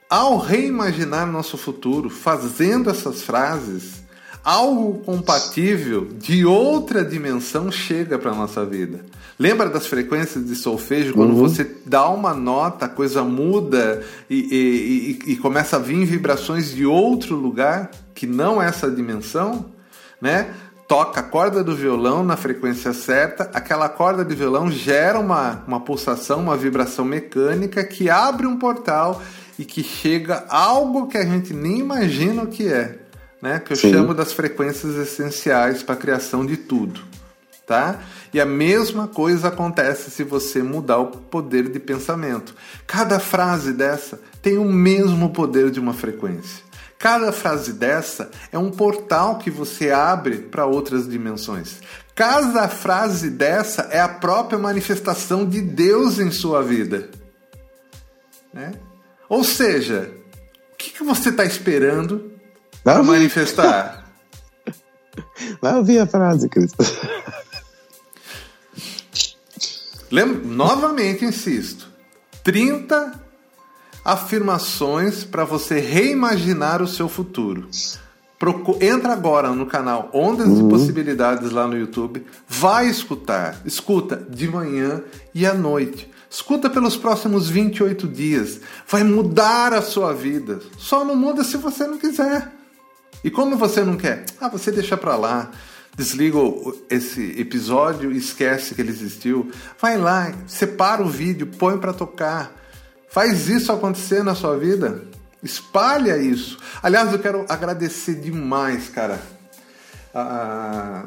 ao 0.08 0.38
reimaginar 0.38 1.26
nosso 1.26 1.58
futuro, 1.58 2.12
fazendo 2.12 2.92
essas 2.92 3.24
frases, 3.24 4.04
algo 4.44 5.00
compatível 5.00 6.10
de 6.14 6.46
outra 6.46 7.04
dimensão 7.04 7.72
chega 7.72 8.20
para 8.20 8.32
a 8.32 8.36
nossa 8.36 8.64
vida. 8.64 9.04
Lembra 9.40 9.68
das 9.68 9.88
frequências 9.88 10.46
de 10.46 10.56
solfejo? 10.56 11.14
Quando 11.14 11.32
uhum. 11.32 11.40
você 11.40 11.68
dá 11.88 12.08
uma 12.08 12.36
nota, 12.36 12.86
a 12.86 12.90
coisa 12.90 13.24
muda 13.24 14.04
e, 14.30 14.36
e, 14.36 15.30
e, 15.30 15.32
e, 15.32 15.36
começa 15.38 15.78
a 15.78 15.80
vir 15.80 16.06
vibrações 16.06 16.72
de 16.72 16.86
outro 16.86 17.36
lugar 17.36 17.90
que 18.14 18.28
não 18.28 18.62
essa 18.62 18.90
dimensão, 18.90 19.72
né? 20.22 20.54
Toca 20.88 21.22
a 21.22 21.24
corda 21.24 21.64
do 21.64 21.76
violão 21.76 22.24
na 22.24 22.36
frequência 22.36 22.94
certa, 22.94 23.50
aquela 23.54 23.90
corda 23.90 24.24
de 24.24 24.36
violão 24.36 24.70
gera 24.70 25.20
uma, 25.20 25.64
uma 25.66 25.80
pulsação, 25.80 26.40
uma 26.40 26.58
vibração 26.58 27.06
mecânica 27.06 27.84
que 27.84 28.10
abre 28.10 28.46
um 28.46 28.58
portal 28.58 29.22
e 29.58 29.66
que 29.66 29.82
chega 29.84 30.46
algo 30.50 31.08
que 31.08 31.18
a 31.18 31.26
gente 31.26 31.54
nem 31.54 31.80
imagina 31.80 32.44
o 32.44 32.48
que 32.48 32.68
é, 32.68 33.00
né? 33.42 33.60
Que 33.60 33.74
eu 33.74 33.78
Sim. 33.78 33.92
chamo 33.92 34.14
das 34.14 34.34
frequências 34.34 34.96
essenciais 34.96 35.82
para 35.82 35.96
a 35.96 35.98
criação 35.98 36.46
de 36.46 36.58
tudo 36.58 37.14
tá? 37.66 38.00
E 38.34 38.40
a 38.40 38.46
mesma 38.46 39.08
coisa 39.08 39.48
acontece 39.48 40.12
se 40.12 40.24
você 40.24 40.62
mudar 40.62 41.00
o 41.00 41.08
poder 41.08 41.70
de 41.70 41.80
pensamento. 41.80 42.56
Cada 42.86 43.20
frase 43.20 43.74
dessa 43.74 44.20
tem 44.42 44.58
o 44.58 44.66
mesmo 44.66 45.30
poder 45.30 45.72
de 45.72 45.80
uma 45.80 45.94
frequência. 45.94 46.63
Cada 47.04 47.34
frase 47.34 47.74
dessa 47.74 48.32
é 48.50 48.58
um 48.58 48.72
portal 48.72 49.38
que 49.38 49.52
você 49.52 49.92
abre 49.92 50.38
para 50.38 50.66
outras 50.66 51.06
dimensões. 51.06 51.82
Cada 52.16 52.70
frase 52.70 53.30
dessa 53.30 53.90
é 53.92 54.00
a 54.00 54.08
própria 54.08 54.58
manifestação 54.58 55.46
de 55.46 55.60
Deus 55.60 56.18
em 56.18 56.32
sua 56.32 56.64
vida. 56.64 57.10
Né? 58.54 58.72
Ou 59.28 59.44
seja, 59.44 60.14
o 60.72 60.78
que, 60.78 60.92
que 60.92 61.04
você 61.04 61.28
está 61.28 61.44
esperando 61.44 62.32
para 62.86 63.04
manifestar? 63.04 64.10
Vai 65.62 65.76
ouvir 65.76 66.00
a 66.00 66.08
frase, 66.08 66.48
Cristo. 66.48 66.78
Lembra? 70.10 70.40
Novamente 70.42 71.26
insisto: 71.26 71.86
30 72.46 73.23
afirmações 74.04 75.24
para 75.24 75.46
você 75.46 75.80
reimaginar 75.80 76.82
o 76.82 76.88
seu 76.88 77.08
futuro. 77.08 77.68
Procu 78.38 78.78
Entra 78.82 79.14
agora 79.14 79.52
no 79.52 79.66
canal 79.66 80.10
Ondas 80.14 80.48
uhum. 80.48 80.68
e 80.68 80.70
Possibilidades 80.70 81.52
lá 81.52 81.66
no 81.66 81.78
YouTube. 81.78 82.26
Vai 82.48 82.90
escutar. 82.90 83.62
Escuta 83.64 84.18
de 84.30 84.50
manhã 84.50 85.02
e 85.34 85.46
à 85.46 85.54
noite. 85.54 86.12
Escuta 86.30 86.70
pelos 86.70 86.98
próximos 86.98 87.50
28 87.50 88.08
dias. 88.08 88.60
Vai 88.88 89.04
mudar 89.04 89.74
a 89.74 89.82
sua 89.82 90.14
vida. 90.14 90.60
Só 90.78 91.06
não 91.06 91.16
muda 91.16 91.44
se 91.44 91.56
você 91.56 91.88
não 91.88 91.98
quiser. 91.98 92.52
E 93.24 93.32
como 93.32 93.56
você 93.56 93.82
não 93.82 93.96
quer? 93.96 94.26
Ah, 94.42 94.50
você 94.50 94.72
deixa 94.72 94.98
para 94.98 95.16
lá 95.16 95.50
desliga 95.96 96.40
esse 96.90 97.40
episódio 97.40 98.12
e 98.12 98.18
esquece 98.18 98.74
que 98.74 98.82
ele 98.82 98.90
existiu. 98.90 99.52
Vai 99.80 99.98
lá, 99.98 100.34
separa 100.48 101.04
o 101.04 101.08
vídeo, 101.08 101.48
põe 101.48 101.78
para 101.78 101.94
tocar. 101.94 102.63
Faz 103.14 103.48
isso 103.48 103.72
acontecer 103.72 104.24
na 104.24 104.34
sua 104.34 104.58
vida. 104.58 105.04
Espalha 105.44 106.18
isso. 106.18 106.58
Aliás, 106.82 107.14
eu 107.14 107.20
quero 107.20 107.46
agradecer 107.48 108.16
demais, 108.16 108.90
cara, 108.90 109.22
a, 110.16 111.06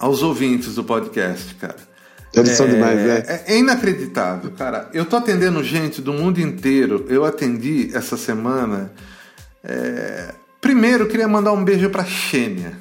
aos 0.00 0.20
ouvintes 0.20 0.74
do 0.74 0.82
podcast, 0.82 1.54
cara. 1.54 1.76
Eles 2.34 2.50
é, 2.50 2.54
são 2.56 2.68
demais, 2.68 2.98
né? 2.98 3.22
É, 3.28 3.54
é, 3.54 3.58
inacreditável, 3.58 4.50
cara. 4.50 4.90
Eu 4.92 5.04
tô 5.06 5.16
atendendo 5.16 5.62
gente 5.62 6.02
do 6.02 6.12
mundo 6.12 6.40
inteiro. 6.40 7.06
Eu 7.08 7.24
atendi 7.24 7.90
essa 7.94 8.16
semana. 8.16 8.92
É... 9.62 10.34
Primeiro, 10.60 11.04
eu 11.04 11.08
queria 11.08 11.28
mandar 11.28 11.52
um 11.52 11.64
beijo 11.64 11.88
pra 11.88 12.04
Xênia. 12.04 12.72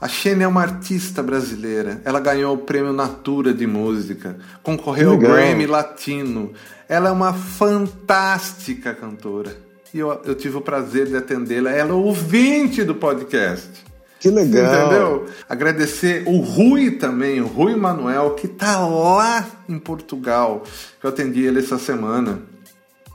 A 0.00 0.08
Xênia 0.08 0.44
é 0.44 0.48
uma 0.48 0.62
artista 0.62 1.22
brasileira. 1.22 2.00
Ela 2.04 2.20
ganhou 2.20 2.54
o 2.54 2.58
prêmio 2.58 2.92
Natura 2.92 3.54
de 3.54 3.66
música, 3.66 4.36
concorreu 4.62 5.12
ao 5.12 5.18
Grammy 5.18 5.66
Latino. 5.66 6.52
Ela 6.88 7.08
é 7.08 7.12
uma 7.12 7.32
fantástica 7.32 8.94
cantora. 8.94 9.56
E 9.94 9.98
eu, 9.98 10.20
eu 10.24 10.34
tive 10.34 10.58
o 10.58 10.60
prazer 10.60 11.06
de 11.06 11.16
atendê-la. 11.16 11.70
Ela 11.70 11.90
é 11.90 11.94
ouvinte 11.94 12.84
do 12.84 12.94
podcast. 12.94 13.86
Que 14.20 14.30
legal. 14.30 14.86
Entendeu? 14.86 15.26
Agradecer 15.48 16.24
o 16.26 16.38
Rui 16.40 16.92
também, 16.92 17.40
o 17.40 17.46
Rui 17.46 17.74
Manuel, 17.76 18.30
que 18.30 18.48
tá 18.48 18.78
lá 18.86 19.46
em 19.68 19.78
Portugal, 19.78 20.62
que 21.00 21.06
eu 21.06 21.10
atendi 21.10 21.42
ele 21.42 21.60
essa 21.60 21.78
semana. 21.78 22.40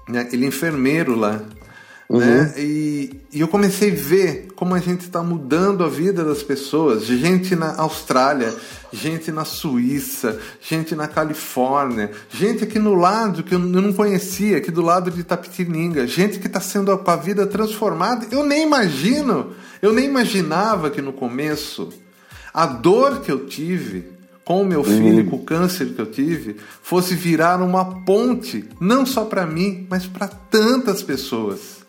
Né? 0.07 0.27
Ele 0.31 0.45
é 0.45 0.47
enfermeiro 0.47 1.15
lá. 1.15 1.41
Uhum. 2.11 2.19
Né? 2.19 2.53
E, 2.57 3.21
e, 3.31 3.39
eu 3.39 3.47
comecei 3.47 3.91
a 3.91 3.95
ver 3.95 4.47
como 4.53 4.75
a 4.75 4.79
gente 4.79 5.05
está 5.05 5.23
mudando 5.23 5.81
a 5.81 5.87
vida 5.87 6.25
das 6.25 6.43
pessoas. 6.43 7.05
Gente 7.05 7.55
na 7.55 7.77
Austrália, 7.77 8.53
gente 8.91 9.31
na 9.31 9.45
Suíça, 9.45 10.37
gente 10.59 10.93
na 10.93 11.07
Califórnia, 11.07 12.11
gente 12.29 12.65
aqui 12.65 12.77
no 12.77 12.95
lado 12.95 13.43
que 13.43 13.55
eu 13.55 13.59
não 13.59 13.93
conhecia, 13.93 14.57
aqui 14.57 14.69
do 14.69 14.81
lado 14.81 15.09
de 15.09 15.23
Tapetininga, 15.23 16.05
gente 16.05 16.37
que 16.37 16.47
está 16.47 16.59
sendo 16.59 16.95
com 16.97 17.11
a 17.11 17.15
vida 17.15 17.47
transformada. 17.47 18.27
Eu 18.29 18.45
nem 18.45 18.63
imagino, 18.63 19.53
eu 19.81 19.93
nem 19.93 20.03
imaginava 20.03 20.89
que 20.89 21.01
no 21.01 21.13
começo 21.13 21.93
a 22.53 22.65
dor 22.65 23.21
que 23.21 23.31
eu 23.31 23.45
tive 23.45 24.11
com 24.43 24.63
o 24.63 24.65
meu 24.65 24.83
filho, 24.83 25.23
uhum. 25.23 25.29
com 25.29 25.35
o 25.37 25.43
câncer 25.43 25.93
que 25.93 26.01
eu 26.01 26.07
tive, 26.07 26.57
fosse 26.81 27.15
virar 27.15 27.61
uma 27.61 28.03
ponte, 28.03 28.67
não 28.81 29.05
só 29.05 29.23
para 29.23 29.45
mim, 29.45 29.87
mas 29.89 30.05
para 30.05 30.27
tantas 30.27 31.01
pessoas 31.01 31.80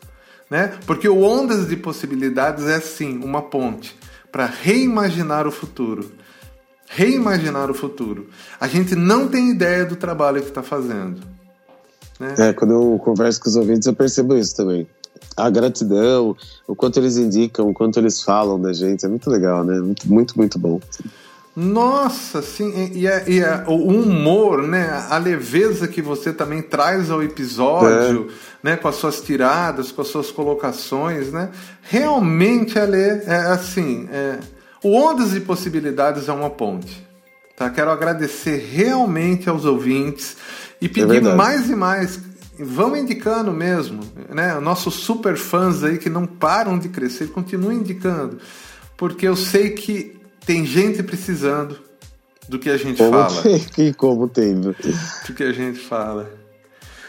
né? 0.52 0.70
Porque 0.86 1.08
o 1.08 1.22
Ondas 1.22 1.66
de 1.66 1.76
Possibilidades 1.78 2.66
é 2.66 2.78
sim 2.78 3.18
uma 3.24 3.40
ponte 3.40 3.96
para 4.30 4.44
reimaginar 4.44 5.46
o 5.46 5.50
futuro. 5.50 6.12
Reimaginar 6.86 7.70
o 7.70 7.74
futuro. 7.74 8.28
A 8.60 8.68
gente 8.68 8.94
não 8.94 9.28
tem 9.28 9.50
ideia 9.50 9.86
do 9.86 9.96
trabalho 9.96 10.42
que 10.42 10.48
está 10.48 10.62
fazendo. 10.62 11.22
Né? 12.20 12.34
É, 12.36 12.52
quando 12.52 12.74
eu 12.74 13.00
converso 13.02 13.40
com 13.40 13.48
os 13.48 13.56
ouvintes, 13.56 13.86
eu 13.86 13.94
percebo 13.94 14.36
isso 14.36 14.54
também. 14.54 14.86
A 15.34 15.48
gratidão, 15.48 16.36
o 16.68 16.76
quanto 16.76 16.98
eles 16.98 17.16
indicam, 17.16 17.70
o 17.70 17.72
quanto 17.72 17.98
eles 17.98 18.22
falam 18.22 18.60
da 18.60 18.74
gente, 18.74 19.06
é 19.06 19.08
muito 19.08 19.30
legal, 19.30 19.64
né? 19.64 19.80
Muito, 19.80 20.06
muito, 20.12 20.36
muito 20.36 20.58
bom. 20.58 20.78
Nossa, 21.54 22.40
sim, 22.40 22.92
e, 22.94 23.06
a, 23.06 23.28
e 23.28 23.44
a, 23.44 23.64
o 23.68 23.88
humor, 23.88 24.62
né? 24.62 25.06
A 25.10 25.18
leveza 25.18 25.86
que 25.86 26.00
você 26.00 26.32
também 26.32 26.62
traz 26.62 27.10
ao 27.10 27.22
episódio, 27.22 28.30
é. 28.30 28.70
né? 28.70 28.76
Com 28.76 28.88
as 28.88 28.94
suas 28.94 29.20
tiradas, 29.20 29.92
com 29.92 30.00
as 30.00 30.08
suas 30.08 30.30
colocações, 30.30 31.30
né? 31.30 31.50
Realmente, 31.82 32.78
Ale, 32.78 32.96
é 32.96 33.52
assim, 33.52 34.08
é, 34.10 34.38
o 34.82 34.96
Ondas 34.96 35.34
e 35.34 35.40
Possibilidades 35.40 36.26
é 36.26 36.32
uma 36.32 36.48
ponte. 36.48 37.06
Tá? 37.54 37.68
Quero 37.68 37.90
agradecer 37.90 38.70
realmente 38.72 39.48
aos 39.50 39.66
ouvintes 39.66 40.38
e 40.80 40.86
é 40.86 40.88
pedir 40.88 41.22
mais 41.22 41.68
e 41.68 41.76
mais. 41.76 42.18
Vão 42.58 42.96
indicando 42.96 43.52
mesmo, 43.52 44.00
né? 44.30 44.58
Nossos 44.58 44.94
super 44.94 45.36
fãs 45.36 45.84
aí 45.84 45.98
que 45.98 46.08
não 46.08 46.26
param 46.26 46.78
de 46.78 46.88
crescer, 46.88 47.28
continuem 47.28 47.78
indicando, 47.78 48.38
porque 48.96 49.28
eu 49.28 49.36
sei 49.36 49.70
que 49.70 50.21
tem 50.44 50.64
gente 50.66 51.02
precisando 51.02 51.78
do 52.48 52.59
que 52.59 52.68
a 52.68 52.76
gente 52.76 52.98
como 52.98 53.12
fala. 53.12 53.42
Tem, 53.74 53.92
como 53.92 54.28
tem. 54.28 54.61
Do 54.61 54.74
que 55.35 55.42
a 55.42 55.52
gente 55.52 55.78
fala. 55.78 56.31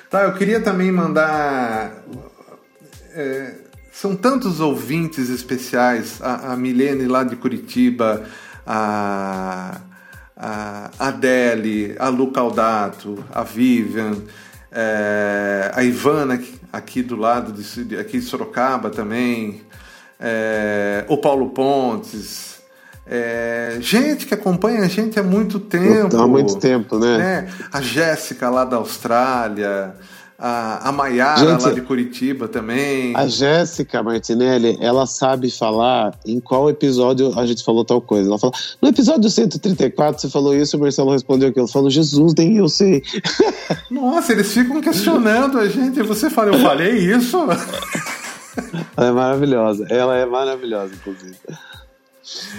Tá, 0.10 0.24
eu 0.24 0.34
queria 0.34 0.62
também 0.62 0.92
mandar. 0.92 2.04
É, 3.14 3.56
são 3.92 4.16
tantos 4.16 4.60
ouvintes 4.60 5.30
especiais, 5.30 6.20
a, 6.22 6.54
a 6.54 6.58
Milene 6.58 7.06
lá 7.06 7.24
de 7.24 7.36
Curitiba, 7.36 8.24
a, 8.66 9.82
a 10.36 10.92
Adele, 11.00 11.96
a 12.00 12.10
Lu 12.10 12.32
Caldato, 12.32 13.24
a 13.32 13.44
Vivian, 13.44 14.16
é, 14.72 15.72
a 15.74 15.84
Ivana 15.84 16.42
aqui 16.72 17.04
do 17.04 17.16
lado 17.16 17.54
de, 17.54 17.98
aqui 17.98 18.20
de 18.20 18.26
Sorocaba 18.26 18.90
também, 18.90 19.62
é, 20.20 21.06
o 21.08 21.18
Paulo 21.18 21.52
Pontes, 21.52 22.53
é, 23.06 23.78
gente 23.82 24.26
que 24.26 24.34
acompanha 24.34 24.82
a 24.82 24.88
gente 24.88 25.20
há 25.20 25.24
muito 25.24 25.60
tempo. 25.60 26.16
Há 26.16 26.28
muito 26.28 26.58
tempo, 26.58 26.98
né? 26.98 27.18
né? 27.18 27.54
A 27.72 27.82
Jéssica 27.82 28.50
lá 28.50 28.64
da 28.64 28.78
Austrália, 28.78 29.94
a, 30.40 30.90
a 30.90 30.92
Maiara 30.92 31.58
lá 31.58 31.72
de 31.72 31.82
Curitiba 31.82 32.48
também. 32.48 33.16
A 33.16 33.28
Jéssica 33.28 34.02
Martinelli, 34.02 34.78
ela 34.82 35.06
sabe 35.06 35.52
falar 35.52 36.18
em 36.26 36.40
qual 36.40 36.70
episódio 36.70 37.38
a 37.38 37.46
gente 37.46 37.64
falou 37.64 37.86
tal 37.86 38.02
coisa. 38.02 38.30
Ela 38.30 38.40
fala, 38.40 38.54
no 38.82 38.90
episódio 38.90 39.30
134 39.30 40.22
você 40.22 40.30
falou 40.30 40.56
isso, 40.56 40.78
o 40.78 40.80
Marcelo 40.80 41.12
respondeu 41.12 41.50
aquilo. 41.50 41.68
Falou, 41.68 41.90
Jesus, 41.90 42.34
nem 42.38 42.58
eu 42.58 42.70
sei. 42.70 43.04
Nossa, 43.92 44.32
eles 44.32 44.54
ficam 44.54 44.82
questionando 44.82 45.60
a 45.60 45.68
gente. 45.68 46.02
Você 46.04 46.30
fala, 46.30 46.56
eu 46.56 46.60
falei 46.60 46.92
isso? 46.92 47.38
Ela 48.96 49.08
é 49.08 49.12
maravilhosa. 49.12 49.88
Ela 49.90 50.18
é 50.18 50.26
maravilhosa, 50.26 50.94
inclusive. 50.94 51.36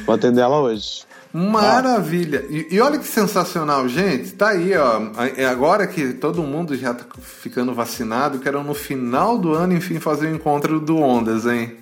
Vou 0.05 0.15
atender 0.15 0.41
ela 0.41 0.61
hoje. 0.61 1.05
Maravilha! 1.33 2.45
E, 2.49 2.69
e, 2.71 2.81
olha 2.81 2.97
que 2.97 3.09
sensacional, 3.09 3.89
gente. 3.89 4.33
Tá 4.33 4.51
aí, 4.51 4.73
ó. 4.77 5.01
É 5.37 5.45
agora 5.47 5.85
que 5.87 6.13
todo 6.13 6.43
mundo 6.45 6.77
já 6.77 6.95
tá 6.95 7.05
ficando 7.21 7.75
vacinado, 7.75 8.39
quero 8.39 8.63
no 8.63 8.73
final 8.73 9.37
do 9.37 9.53
ano, 9.53 9.73
enfim, 9.73 9.99
fazer 9.99 10.29
o 10.29 10.35
encontro 10.35 10.79
do 10.79 10.97
Ondas, 10.97 11.45
hein? 11.45 11.77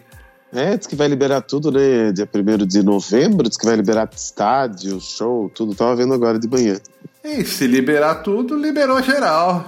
É, 0.54 0.74
diz 0.76 0.86
que 0.86 0.96
vai 0.96 1.06
liberar 1.06 1.42
tudo, 1.42 1.70
né? 1.70 2.12
Dia 2.12 2.26
1 2.32 2.66
de 2.66 2.82
novembro, 2.82 3.46
diz 3.46 3.58
que 3.58 3.66
vai 3.66 3.76
liberar 3.76 4.08
estádio, 4.14 4.98
show, 5.00 5.50
tudo. 5.54 5.74
Tava 5.74 5.96
vendo 5.96 6.14
agora 6.14 6.38
de 6.38 6.48
manhã. 6.48 6.80
E 7.22 7.44
se 7.44 7.66
liberar 7.66 8.16
tudo, 8.16 8.56
liberou 8.56 9.02
geral. 9.02 9.66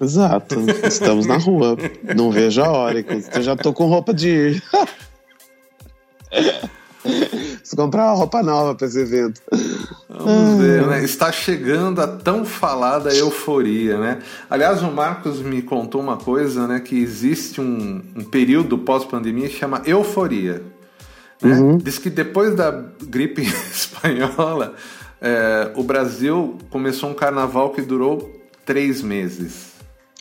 Exato. 0.00 0.56
Estamos 0.82 1.26
na 1.26 1.36
rua. 1.36 1.76
Não 2.16 2.30
vejo 2.30 2.62
a 2.62 2.70
hora. 2.70 3.04
Eu 3.34 3.42
já 3.42 3.54
tô 3.54 3.72
com 3.72 3.86
roupa 3.86 4.14
de 4.14 4.28
ir. 4.28 4.62
Preciso 7.60 7.76
comprar 7.76 8.06
uma 8.06 8.14
roupa 8.14 8.42
nova 8.42 8.74
para 8.74 8.86
esse 8.86 9.00
evento. 9.00 9.40
Vamos 10.08 10.60
ver, 10.60 10.86
né? 10.86 11.02
Está 11.02 11.32
chegando 11.32 12.00
a 12.00 12.06
tão 12.06 12.44
falada 12.44 13.14
euforia, 13.14 13.98
né? 13.98 14.18
Aliás, 14.48 14.82
o 14.82 14.90
Marcos 14.90 15.40
me 15.40 15.62
contou 15.62 16.00
uma 16.00 16.16
coisa, 16.16 16.66
né? 16.66 16.80
Que 16.80 17.00
existe 17.00 17.60
um, 17.60 18.02
um 18.16 18.24
período 18.24 18.78
pós-pandemia 18.78 19.48
que 19.48 19.56
chama 19.56 19.82
euforia. 19.86 20.62
Né? 21.42 21.54
Uhum. 21.54 21.78
Diz 21.78 21.98
que 21.98 22.10
depois 22.10 22.54
da 22.54 22.84
gripe 23.02 23.42
espanhola, 23.72 24.74
é, 25.20 25.72
o 25.76 25.82
Brasil 25.82 26.58
começou 26.70 27.10
um 27.10 27.14
carnaval 27.14 27.70
que 27.70 27.82
durou 27.82 28.40
três 28.64 29.02
meses. 29.02 29.69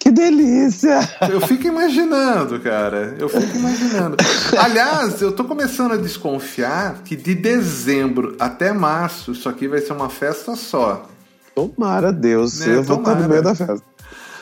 Que 0.10 0.14
delícia! 0.14 1.08
Eu 1.30 1.40
fico 1.42 1.68
imaginando, 1.68 2.60
cara. 2.60 3.16
Eu 3.20 3.30
fico 3.30 3.56
imaginando. 3.56 4.18
Aliás, 4.58 5.22
eu 5.22 5.32
tô 5.32 5.44
começando 5.44 5.92
a 5.92 5.98
desconfiar 5.98 7.04
que 7.06 7.16
de 7.16 7.36
dezembro 7.36 8.36
até 8.40 8.74
março 8.74 9.34
isso 9.34 9.48
aqui 9.48 9.68
vai 9.68 9.80
ser 9.82 9.94
uma 9.94 10.10
festa 10.10 10.56
só. 10.56 11.08
Tomara 11.54 12.12
Deus, 12.12 12.60
né? 12.60 12.78
eu 12.78 12.84
vou 12.84 12.98
estar 12.98 13.14
no 13.14 13.30
meio 13.30 13.44
da 13.44 13.54
festa. 13.54 13.86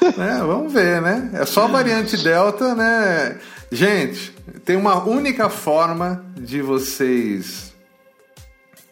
É, 0.02 0.40
vamos 0.40 0.72
ver, 0.72 1.02
né? 1.02 1.32
É 1.34 1.46
só 1.46 1.66
a 1.66 1.68
variante 1.68 2.16
Delta, 2.16 2.74
né? 2.74 3.38
Gente, 3.70 4.34
tem 4.64 4.78
uma 4.78 5.04
única 5.04 5.50
forma 5.50 6.24
de 6.40 6.62
vocês 6.62 7.74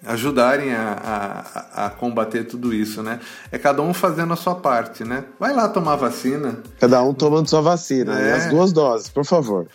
ajudarem 0.06 0.74
a, 0.74 1.44
a, 1.76 1.86
a, 1.86 1.90
combater 1.90 2.44
tudo 2.44 2.74
isso, 2.74 3.02
né? 3.02 3.20
É 3.52 3.58
cada 3.58 3.82
um 3.82 3.94
fazendo 3.94 4.34
a 4.34 4.36
sua 4.36 4.56
parte, 4.56 5.04
né? 5.04 5.26
Vai 5.40 5.54
lá 5.54 5.68
tomar 5.68 5.96
vacina. 5.96 6.60
Cada 6.80 7.02
um 7.04 7.14
tomando 7.14 7.50
sua 7.50 7.62
vacina, 7.62 8.20
é. 8.20 8.34
as 8.34 8.46
duas 8.48 8.72
doses, 8.72 9.10
por 9.10 9.26
favor. 9.26 9.68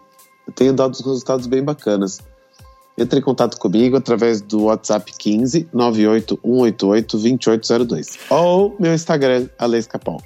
tenho 0.55 0.74
dado 0.74 0.97
resultados 0.97 1.47
bem 1.47 1.64
bacanas. 1.64 2.20
Entre 3.00 3.20
em 3.20 3.22
contato 3.22 3.58
comigo 3.58 3.97
através 3.97 4.41
do 4.41 4.64
WhatsApp 4.64 5.12
15 5.18 5.70
98188 5.74 7.18
2802 7.18 8.20
ou 8.30 8.76
meu 8.80 8.93
Instagram, 8.93 9.47
Alex 9.58 9.88
Capão. 9.88 10.18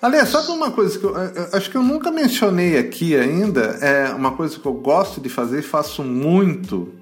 Ale, 0.00 0.24
sabe 0.26 0.48
uma 0.48 0.70
coisa 0.70 0.98
que 0.98 1.04
eu, 1.04 1.14
acho 1.52 1.70
que 1.70 1.76
eu 1.76 1.82
nunca 1.82 2.10
mencionei 2.10 2.78
aqui 2.78 3.16
ainda? 3.16 3.60
É 3.80 4.12
uma 4.12 4.32
coisa 4.32 4.58
que 4.58 4.66
eu 4.66 4.74
gosto 4.74 5.20
de 5.20 5.28
fazer 5.28 5.60
e 5.60 5.62
faço 5.62 6.02
muito 6.02 6.92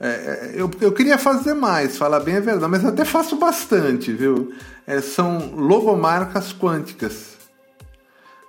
é, 0.00 0.08
é, 0.08 0.52
eu, 0.54 0.70
eu 0.80 0.92
queria 0.92 1.18
fazer 1.18 1.52
mais, 1.52 1.98
falar 1.98 2.20
bem 2.20 2.36
a 2.36 2.40
verdade, 2.40 2.70
mas 2.70 2.82
até 2.82 3.04
faço 3.04 3.36
bastante, 3.36 4.10
viu? 4.10 4.50
É, 4.86 5.02
são 5.02 5.52
logomarcas 5.54 6.54
quânticas. 6.54 7.29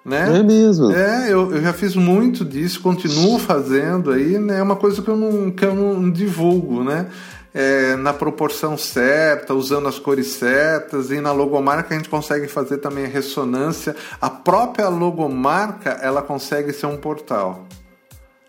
Né? 0.04 0.40
É 0.40 0.44
mesmo. 0.44 0.92
É, 0.92 1.32
eu, 1.32 1.52
eu 1.56 1.62
já 1.62 1.74
fiz 1.74 1.96
muito 1.96 2.44
disso, 2.44 2.82
continuo 2.82 3.38
fazendo 3.38 4.12
aí, 4.12 4.40
né? 4.40 4.60
É 4.60 4.64
uma 4.64 4.76
coisa 4.76 5.02
que 5.02 5.08
eu 5.08 5.16
não, 5.16 5.52
que 5.52 5.64
eu 5.64 5.76
não 5.76 6.10
divulgo, 6.10 6.84
né? 6.84 7.08
É, 7.54 7.96
na 7.98 8.14
proporção 8.14 8.78
certa, 8.78 9.54
usando 9.54 9.88
as 9.88 10.00
cores 10.00 10.28
certas, 10.28 11.12
e 11.12 11.20
na 11.20 11.32
logomarca 11.32 11.94
a 11.94 11.98
gente 11.98 12.10
consegue 12.10 12.48
fazer 12.48 12.78
também 12.78 13.06
a 13.06 13.10
ressonância. 13.10 13.96
A 14.20 14.30
própria 14.30 14.88
logomarca 14.88 15.92
ela 16.02 16.22
consegue 16.22 16.74
ser 16.74 16.88
um 16.88 16.98
portal. 16.98 17.68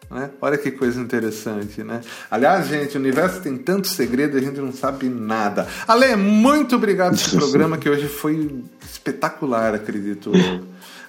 Né? 0.08 0.30
Olha 0.40 0.56
que 0.56 0.70
coisa 0.70 1.00
interessante, 1.00 1.82
né? 1.82 2.02
Aliás, 2.30 2.68
gente, 2.68 2.96
o 2.96 3.00
universo 3.00 3.40
tem 3.40 3.56
tanto 3.56 3.88
segredo 3.88 4.38
e 4.38 4.40
a 4.40 4.44
gente 4.44 4.60
não 4.60 4.72
sabe 4.72 5.08
nada. 5.08 5.66
Ale, 5.88 6.14
muito 6.16 6.76
obrigado 6.76 7.18
pelo 7.18 7.40
programa 7.48 7.78
que 7.78 7.88
hoje 7.88 8.06
foi 8.08 8.62
espetacular, 8.84 9.74
acredito. 9.74 10.30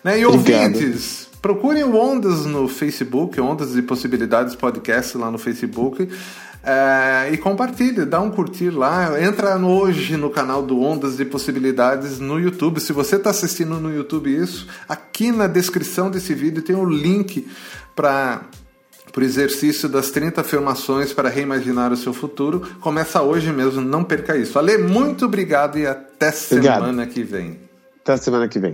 Né? 0.03 0.19
E 0.19 0.25
ouvintes, 0.25 1.27
procurem 1.41 1.83
o 1.83 1.95
Ondas 1.95 2.45
no 2.45 2.67
Facebook, 2.67 3.39
Ondas 3.39 3.75
e 3.75 3.81
Possibilidades 3.81 4.55
Podcast 4.55 5.17
lá 5.17 5.31
no 5.31 5.37
Facebook. 5.37 6.09
É, 6.65 7.29
e 7.33 7.37
compartilhe, 7.37 8.05
dá 8.05 8.21
um 8.21 8.31
curtir 8.31 8.69
lá. 8.69 9.21
Entra 9.21 9.57
hoje 9.57 10.15
no 10.15 10.29
canal 10.29 10.63
do 10.63 10.81
Ondas 10.81 11.17
de 11.17 11.25
Possibilidades 11.25 12.19
no 12.19 12.39
YouTube. 12.39 12.79
Se 12.79 12.93
você 12.93 13.17
está 13.17 13.31
assistindo 13.31 13.79
no 13.79 13.93
YouTube 13.93 14.33
isso, 14.33 14.67
aqui 14.87 15.31
na 15.31 15.45
descrição 15.45 16.09
desse 16.09 16.33
vídeo 16.33 16.61
tem 16.61 16.75
o 16.75 16.83
um 16.83 16.89
link 16.89 17.47
para 17.93 18.43
por 19.11 19.21
exercício 19.21 19.87
das 19.87 20.09
30 20.09 20.41
afirmações 20.41 21.13
para 21.13 21.29
reimaginar 21.29 21.93
o 21.93 21.97
seu 21.97 22.13
futuro. 22.13 22.61
Começa 22.81 23.21
hoje 23.21 23.51
mesmo, 23.51 23.79
não 23.79 24.03
perca 24.03 24.35
isso. 24.35 24.57
Ale, 24.57 24.79
muito 24.79 25.25
obrigado 25.25 25.77
e 25.77 25.85
até 25.85 26.29
obrigado. 26.29 26.79
semana 26.79 27.05
que 27.05 27.21
vem. 27.21 27.59
Até 28.01 28.17
semana 28.17 28.47
que 28.47 28.57
vem. 28.57 28.73